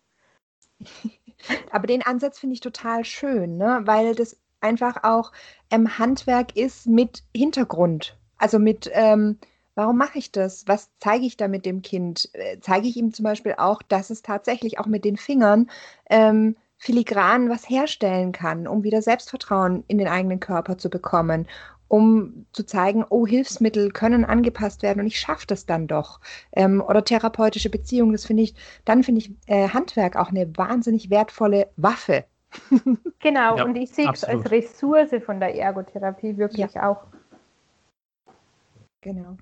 Ja, 0.79 0.81
wenn, 0.81 0.81
aber 0.81 0.89
das 0.89 0.91
finde 0.91 1.11
ich. 1.11 1.21
aber 1.73 1.87
den 1.87 2.03
Ansatz 2.03 2.39
finde 2.39 2.55
ich 2.55 2.61
total 2.61 3.05
schön, 3.05 3.57
ne? 3.57 3.83
weil 3.85 4.15
das 4.15 4.37
einfach 4.61 5.03
auch 5.05 5.33
ähm, 5.71 5.99
Handwerk 5.99 6.57
ist 6.57 6.87
mit 6.87 7.23
Hintergrund. 7.35 8.17
Also 8.39 8.59
mit, 8.59 8.91
ähm, 8.93 9.39
warum 9.75 9.97
mache 9.97 10.19
ich 10.19 10.33
das? 10.33 10.67
Was 10.69 10.91
zeige 11.01 11.25
ich 11.25 11.37
da 11.37 11.49
mit 11.49 11.67
dem 11.67 11.83
Kind? 11.83 12.29
Äh, 12.35 12.59
zeige 12.61 12.89
ich 12.89 12.97
ihm 12.97 13.13
zum 13.13 13.25
Beispiel 13.25 13.55
auch, 13.59 13.83
dass 13.83 14.11
es 14.11 14.23
tatsächlich 14.23 14.79
auch 14.79 14.87
mit 14.87 15.05
den 15.05 15.17
Fingern 15.17 15.71
ähm, 16.11 16.57
filigran 16.79 17.49
was 17.49 17.69
herstellen 17.69 18.33
kann, 18.33 18.67
um 18.67 18.85
wieder 18.85 19.03
Selbstvertrauen 19.03 19.85
in 19.89 19.99
den 19.99 20.09
eigenen 20.09 20.41
Körper 20.41 20.79
zu 20.79 20.91
bekommen, 20.91 21.47
um 21.89 22.47
zu 22.53 22.65
zeigen, 22.65 23.05
oh, 23.09 23.27
Hilfsmittel 23.27 23.91
können 23.91 24.25
angepasst 24.25 24.83
werden 24.83 25.01
und 25.01 25.07
ich 25.07 25.19
schaffe 25.19 25.47
das 25.47 25.67
dann 25.67 25.87
doch. 25.87 26.21
Ähm, 26.53 26.83
oder 26.87 27.05
therapeutische 27.05 27.71
Beziehungen, 27.71 28.13
das 28.13 28.27
finde 28.27 28.43
ich, 28.43 28.55
dann 28.85 29.03
finde 29.03 29.21
ich 29.21 29.31
äh, 29.47 29.69
Handwerk 29.69 30.17
auch 30.17 30.31
eine 30.31 30.57
wahnsinnig 30.57 31.11
wertvolle 31.11 31.69
Waffe. 31.77 32.25
genau, 33.21 33.57
ja, 33.59 33.65
und 33.65 33.77
ich 33.77 33.91
sehe 33.91 34.11
es 34.13 34.25
als 34.25 34.51
Ressource 34.51 35.15
von 35.25 35.41
der 35.41 35.55
Ergotherapie 35.55 36.37
wirklich 36.37 36.75
ja. 36.75 36.91
auch. 36.91 37.05
Genau. 39.01 39.37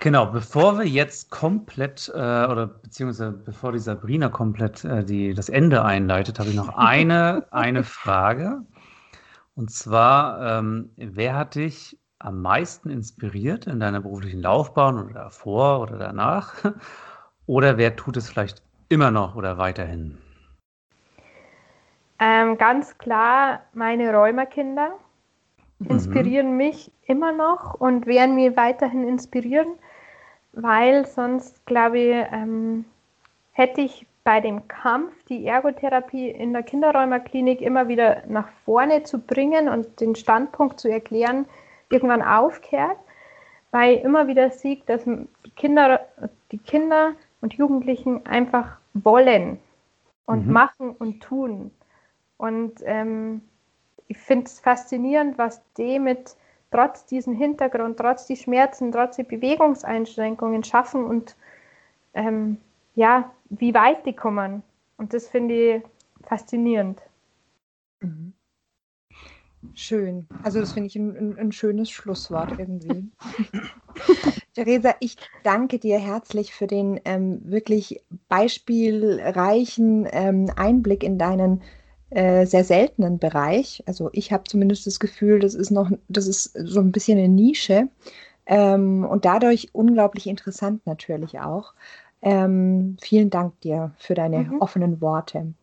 Genau, 0.00 0.26
bevor 0.26 0.78
wir 0.78 0.86
jetzt 0.86 1.30
komplett, 1.30 2.08
äh, 2.14 2.18
oder 2.18 2.66
beziehungsweise 2.66 3.32
bevor 3.32 3.72
die 3.72 3.80
Sabrina 3.80 4.28
komplett 4.28 4.84
äh, 4.84 5.04
die, 5.04 5.34
das 5.34 5.48
Ende 5.48 5.84
einleitet, 5.84 6.38
habe 6.38 6.50
ich 6.50 6.54
noch 6.54 6.76
eine, 6.76 7.46
eine 7.50 7.82
Frage. 7.82 8.62
Und 9.56 9.72
zwar, 9.72 10.58
ähm, 10.58 10.90
wer 10.96 11.34
hat 11.34 11.56
dich 11.56 11.98
am 12.20 12.42
meisten 12.42 12.90
inspiriert 12.90 13.66
in 13.66 13.80
deiner 13.80 14.00
beruflichen 14.00 14.40
Laufbahn 14.40 14.98
oder 14.98 15.14
davor 15.14 15.80
oder 15.80 15.98
danach? 15.98 16.54
Oder 17.46 17.78
wer 17.78 17.96
tut 17.96 18.18
es 18.18 18.28
vielleicht 18.28 18.62
immer 18.90 19.10
noch 19.10 19.34
oder 19.34 19.56
weiterhin? 19.56 20.18
Ähm, 22.18 22.58
ganz 22.58 22.98
klar, 22.98 23.62
meine 23.72 24.12
Räumerkinder 24.12 24.90
mhm. 25.78 25.86
inspirieren 25.86 26.50
mhm. 26.50 26.56
mich 26.58 26.92
immer 27.06 27.32
noch 27.32 27.72
und 27.72 28.06
werden 28.06 28.34
mir 28.34 28.54
weiterhin 28.54 29.08
inspirieren, 29.08 29.78
weil 30.62 31.06
sonst, 31.06 31.64
glaube 31.66 31.98
ich, 31.98 32.26
ähm, 32.32 32.84
hätte 33.52 33.80
ich 33.80 34.06
bei 34.24 34.40
dem 34.40 34.68
Kampf, 34.68 35.12
die 35.24 35.46
Ergotherapie 35.46 36.28
in 36.28 36.52
der 36.52 36.62
Kinderräumerklinik 36.62 37.60
immer 37.60 37.88
wieder 37.88 38.24
nach 38.26 38.48
vorne 38.64 39.02
zu 39.04 39.18
bringen 39.18 39.68
und 39.68 40.00
den 40.00 40.16
Standpunkt 40.16 40.80
zu 40.80 40.88
erklären, 40.88 41.46
irgendwann 41.90 42.22
aufkehrt, 42.22 42.98
weil 43.70 43.96
ich 43.96 44.04
immer 44.04 44.26
wieder 44.26 44.50
sieht, 44.50 44.88
dass 44.88 45.04
die 45.04 45.50
Kinder, 45.56 46.00
die 46.52 46.58
Kinder 46.58 47.12
und 47.40 47.54
Jugendlichen 47.54 48.26
einfach 48.26 48.78
wollen 48.94 49.60
und 50.26 50.46
mhm. 50.46 50.52
machen 50.52 50.90
und 50.98 51.22
tun. 51.22 51.70
Und 52.36 52.74
ähm, 52.84 53.42
ich 54.08 54.18
finde 54.18 54.46
es 54.46 54.60
faszinierend, 54.60 55.38
was 55.38 55.62
die 55.74 55.98
mit 55.98 56.36
trotz 56.70 57.06
diesem 57.06 57.34
Hintergrund, 57.34 57.98
trotz 57.98 58.26
die 58.26 58.36
Schmerzen, 58.36 58.92
trotz 58.92 59.16
die 59.16 59.22
Bewegungseinschränkungen 59.22 60.64
schaffen 60.64 61.04
und 61.04 61.36
ähm, 62.14 62.58
ja, 62.94 63.30
wie 63.50 63.74
weit 63.74 64.04
die 64.06 64.14
kommen. 64.14 64.62
Und 64.96 65.14
das 65.14 65.28
finde 65.28 65.54
ich 65.54 65.82
faszinierend. 66.26 67.00
Mhm. 68.00 68.32
Schön. 69.74 70.26
Also 70.42 70.60
das 70.60 70.72
finde 70.72 70.86
ich 70.86 70.96
ein, 70.96 71.16
ein, 71.16 71.38
ein, 71.38 71.52
schönes 71.52 71.90
Schlusswort 71.90 72.58
irgendwie. 72.58 73.10
Theresa, 74.54 74.94
ich 75.00 75.16
danke 75.42 75.78
dir 75.78 75.98
herzlich 75.98 76.52
für 76.52 76.66
den 76.66 77.00
ähm, 77.04 77.40
wirklich 77.44 78.00
beispielreichen 78.28 80.06
ähm, 80.10 80.50
Einblick 80.56 81.02
in 81.02 81.18
deinen 81.18 81.62
äh, 82.10 82.46
sehr 82.46 82.64
seltenen 82.64 83.18
Bereich. 83.18 83.82
Also 83.86 84.10
ich 84.12 84.32
habe 84.32 84.44
zumindest 84.44 84.86
das 84.86 85.00
Gefühl, 85.00 85.40
das 85.40 85.54
ist 85.54 85.70
noch, 85.70 85.90
das 86.08 86.26
ist 86.26 86.52
so 86.54 86.80
ein 86.80 86.92
bisschen 86.92 87.18
eine 87.18 87.28
Nische 87.28 87.88
ähm, 88.46 89.04
und 89.04 89.24
dadurch 89.24 89.70
unglaublich 89.72 90.26
interessant 90.26 90.86
natürlich 90.86 91.38
auch. 91.40 91.74
Ähm, 92.20 92.96
vielen 93.00 93.30
Dank 93.30 93.60
dir 93.60 93.92
für 93.96 94.14
deine 94.14 94.38
mhm. 94.38 94.60
offenen 94.60 95.00
Worte. 95.00 95.54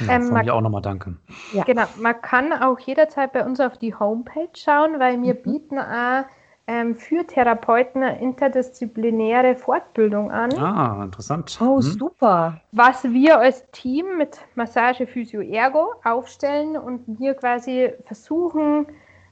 Ja, 0.00 0.16
ähm, 0.16 0.24
von 0.24 0.44
mir 0.44 0.54
auch 0.54 0.60
nochmal 0.60 0.82
danke. 0.82 1.16
Ja. 1.54 1.64
Genau, 1.64 1.84
man 1.98 2.20
kann 2.20 2.52
auch 2.52 2.78
jederzeit 2.80 3.32
bei 3.32 3.44
uns 3.46 3.60
auf 3.60 3.78
die 3.78 3.94
Homepage 3.94 4.50
schauen, 4.54 4.98
weil 4.98 5.22
wir 5.22 5.34
mhm. 5.34 5.42
bieten 5.42 5.78
auch 5.78 6.24
ähm, 6.66 6.94
für 6.96 7.26
Therapeuten 7.26 8.02
eine 8.02 8.20
interdisziplinäre 8.20 9.56
Fortbildung 9.56 10.30
an. 10.30 10.52
Ah, 10.56 11.02
interessant. 11.04 11.58
Oh, 11.60 11.76
mhm. 11.76 11.82
super. 11.82 12.60
Was 12.72 13.04
wir 13.04 13.38
als 13.38 13.68
Team 13.72 14.18
mit 14.18 14.38
Massage 14.54 15.06
Physio 15.06 15.40
Ergo 15.40 15.94
aufstellen 16.04 16.76
und 16.76 17.02
wir 17.18 17.34
quasi 17.34 17.92
versuchen, 18.04 18.86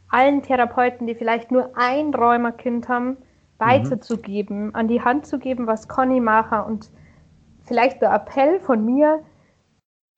allen 0.08 0.42
Therapeuten, 0.42 1.06
die 1.06 1.14
vielleicht 1.14 1.52
nur 1.52 1.70
ein 1.76 2.12
Rheumakind 2.12 2.88
haben, 2.88 3.16
weiterzugeben, 3.58 4.66
mhm. 4.66 4.74
an 4.74 4.88
die 4.88 5.02
Hand 5.02 5.26
zu 5.26 5.38
geben, 5.38 5.66
was 5.66 5.86
Conny 5.86 6.20
mache 6.20 6.64
und 6.64 6.90
vielleicht 7.64 8.02
der 8.02 8.12
Appell 8.12 8.58
von 8.58 8.84
mir, 8.84 9.22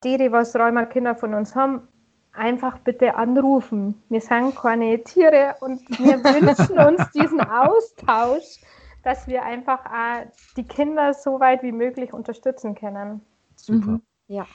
die, 0.04 0.16
die 0.16 0.32
was 0.32 0.56
Rheumakinder 0.56 1.14
von 1.14 1.34
uns 1.34 1.54
haben, 1.54 1.88
einfach 2.32 2.78
bitte 2.78 3.14
anrufen. 3.14 4.02
Wir 4.08 4.20
sind 4.20 4.56
keine 4.56 5.02
Tiere 5.02 5.56
und 5.60 5.80
wir 5.98 6.22
wünschen 6.24 6.78
uns 6.78 7.10
diesen 7.12 7.40
Austausch, 7.40 8.60
dass 9.02 9.26
wir 9.26 9.42
einfach 9.42 9.84
äh, 9.86 10.26
die 10.56 10.64
Kinder 10.64 11.14
so 11.14 11.40
weit 11.40 11.62
wie 11.62 11.72
möglich 11.72 12.12
unterstützen 12.12 12.74
können. 12.74 13.20
Super. 13.56 13.92
Mhm. 13.92 14.02
Ja. 14.28 14.46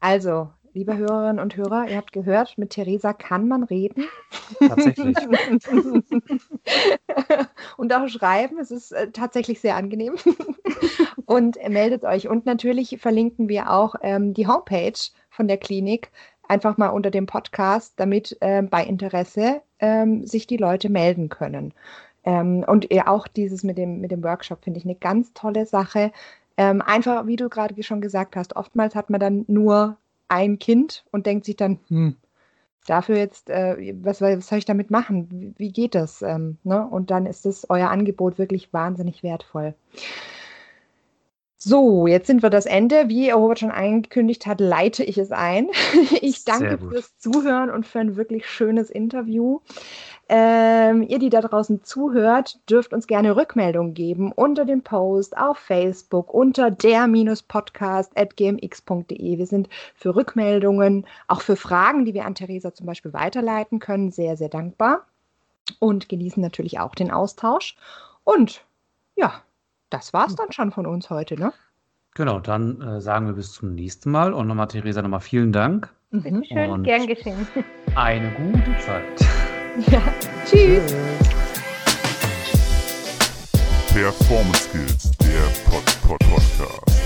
Also, 0.00 0.50
liebe 0.72 0.96
Hörerinnen 0.96 1.38
und 1.38 1.56
Hörer, 1.56 1.88
ihr 1.88 1.96
habt 1.96 2.12
gehört, 2.12 2.58
mit 2.58 2.70
Theresa 2.70 3.12
kann 3.12 3.46
man 3.46 3.62
reden. 3.62 4.04
Tatsächlich. 4.58 5.16
und 7.76 7.94
auch 7.94 8.08
schreiben. 8.08 8.58
Es 8.58 8.70
ist 8.70 8.92
äh, 8.92 9.10
tatsächlich 9.10 9.60
sehr 9.60 9.76
angenehm. 9.76 10.16
und 11.26 11.56
äh, 11.58 11.68
meldet 11.68 12.04
euch. 12.04 12.28
Und 12.28 12.46
natürlich 12.46 12.98
verlinken 13.00 13.48
wir 13.48 13.70
auch 13.70 13.96
ähm, 14.02 14.34
die 14.34 14.46
Homepage 14.46 14.98
von 15.28 15.48
der 15.48 15.58
Klinik 15.58 16.10
einfach 16.52 16.76
mal 16.76 16.88
unter 16.88 17.10
dem 17.10 17.24
Podcast, 17.24 17.94
damit 17.96 18.36
äh, 18.40 18.60
bei 18.62 18.84
Interesse 18.84 19.62
ähm, 19.78 20.26
sich 20.26 20.46
die 20.46 20.58
Leute 20.58 20.90
melden 20.90 21.30
können. 21.30 21.72
Ähm, 22.24 22.62
und 22.66 22.86
auch 23.06 23.26
dieses 23.26 23.64
mit 23.64 23.78
dem, 23.78 24.00
mit 24.00 24.10
dem 24.10 24.22
Workshop 24.22 24.62
finde 24.62 24.78
ich 24.78 24.84
eine 24.84 24.94
ganz 24.94 25.32
tolle 25.32 25.64
Sache. 25.64 26.12
Ähm, 26.58 26.82
einfach, 26.82 27.26
wie 27.26 27.36
du 27.36 27.48
gerade 27.48 27.82
schon 27.82 28.02
gesagt 28.02 28.36
hast, 28.36 28.54
oftmals 28.54 28.94
hat 28.94 29.08
man 29.08 29.18
dann 29.18 29.44
nur 29.48 29.96
ein 30.28 30.58
Kind 30.58 31.04
und 31.10 31.24
denkt 31.24 31.46
sich 31.46 31.56
dann, 31.56 31.78
hm, 31.88 32.16
dafür 32.86 33.16
jetzt, 33.16 33.48
äh, 33.48 33.94
was, 34.02 34.20
was 34.20 34.46
soll 34.46 34.58
ich 34.58 34.66
damit 34.66 34.90
machen? 34.90 35.28
Wie, 35.30 35.54
wie 35.56 35.72
geht 35.72 35.94
das? 35.94 36.20
Ähm, 36.20 36.58
ne? 36.64 36.86
Und 36.86 37.10
dann 37.10 37.24
ist 37.24 37.46
es 37.46 37.68
euer 37.70 37.88
Angebot 37.88 38.38
wirklich 38.38 38.74
wahnsinnig 38.74 39.22
wertvoll. 39.22 39.74
So, 41.64 42.08
jetzt 42.08 42.26
sind 42.26 42.42
wir 42.42 42.50
das 42.50 42.66
Ende. 42.66 43.08
Wie 43.08 43.30
Robert 43.30 43.60
schon 43.60 43.70
angekündigt 43.70 44.46
hat, 44.46 44.60
leite 44.60 45.04
ich 45.04 45.16
es 45.16 45.30
ein. 45.30 45.68
Ich 46.20 46.44
danke 46.44 46.76
fürs 46.78 47.16
Zuhören 47.18 47.70
und 47.70 47.86
für 47.86 48.00
ein 48.00 48.16
wirklich 48.16 48.50
schönes 48.50 48.90
Interview. 48.90 49.60
Ähm, 50.28 51.02
ihr, 51.02 51.20
die 51.20 51.30
da 51.30 51.40
draußen 51.40 51.84
zuhört, 51.84 52.58
dürft 52.68 52.92
uns 52.92 53.06
gerne 53.06 53.36
Rückmeldungen 53.36 53.94
geben 53.94 54.32
unter 54.32 54.64
dem 54.64 54.82
Post 54.82 55.36
auf 55.36 55.56
Facebook 55.56 56.34
unter 56.34 56.72
der-podcast.gmx.de. 56.72 59.38
Wir 59.38 59.46
sind 59.46 59.68
für 59.94 60.16
Rückmeldungen, 60.16 61.06
auch 61.28 61.42
für 61.42 61.54
Fragen, 61.54 62.04
die 62.04 62.14
wir 62.14 62.24
an 62.24 62.34
Theresa 62.34 62.74
zum 62.74 62.86
Beispiel 62.86 63.12
weiterleiten 63.12 63.78
können, 63.78 64.10
sehr, 64.10 64.36
sehr 64.36 64.48
dankbar 64.48 65.06
und 65.78 66.08
genießen 66.08 66.42
natürlich 66.42 66.80
auch 66.80 66.96
den 66.96 67.12
Austausch. 67.12 67.76
Und 68.24 68.64
ja, 69.14 69.44
das 69.92 70.12
war 70.12 70.26
es 70.26 70.34
dann 70.34 70.50
schon 70.52 70.72
von 70.72 70.86
uns 70.86 71.10
heute, 71.10 71.38
ne? 71.38 71.52
Genau, 72.14 72.40
dann 72.40 72.80
äh, 72.80 73.00
sagen 73.00 73.26
wir 73.26 73.34
bis 73.34 73.52
zum 73.52 73.74
nächsten 73.74 74.10
Mal 74.10 74.32
und 74.32 74.46
nochmal, 74.46 74.68
Theresa, 74.68 75.00
nochmal 75.02 75.20
vielen 75.20 75.52
Dank. 75.52 75.88
Bitte 76.10 76.42
schön, 76.44 76.70
und 76.70 76.82
gern 76.82 77.06
geschehen. 77.06 77.46
Eine 77.94 78.30
gute 78.32 78.76
Zeit. 78.78 79.20
Ja, 79.90 80.02
tschüss. 80.44 80.94
Performance 83.94 84.68
Skills, 84.68 85.10
der 85.18 85.70
Pod 85.70 85.84
-Pod 86.02 86.18
Podcast. 86.28 87.01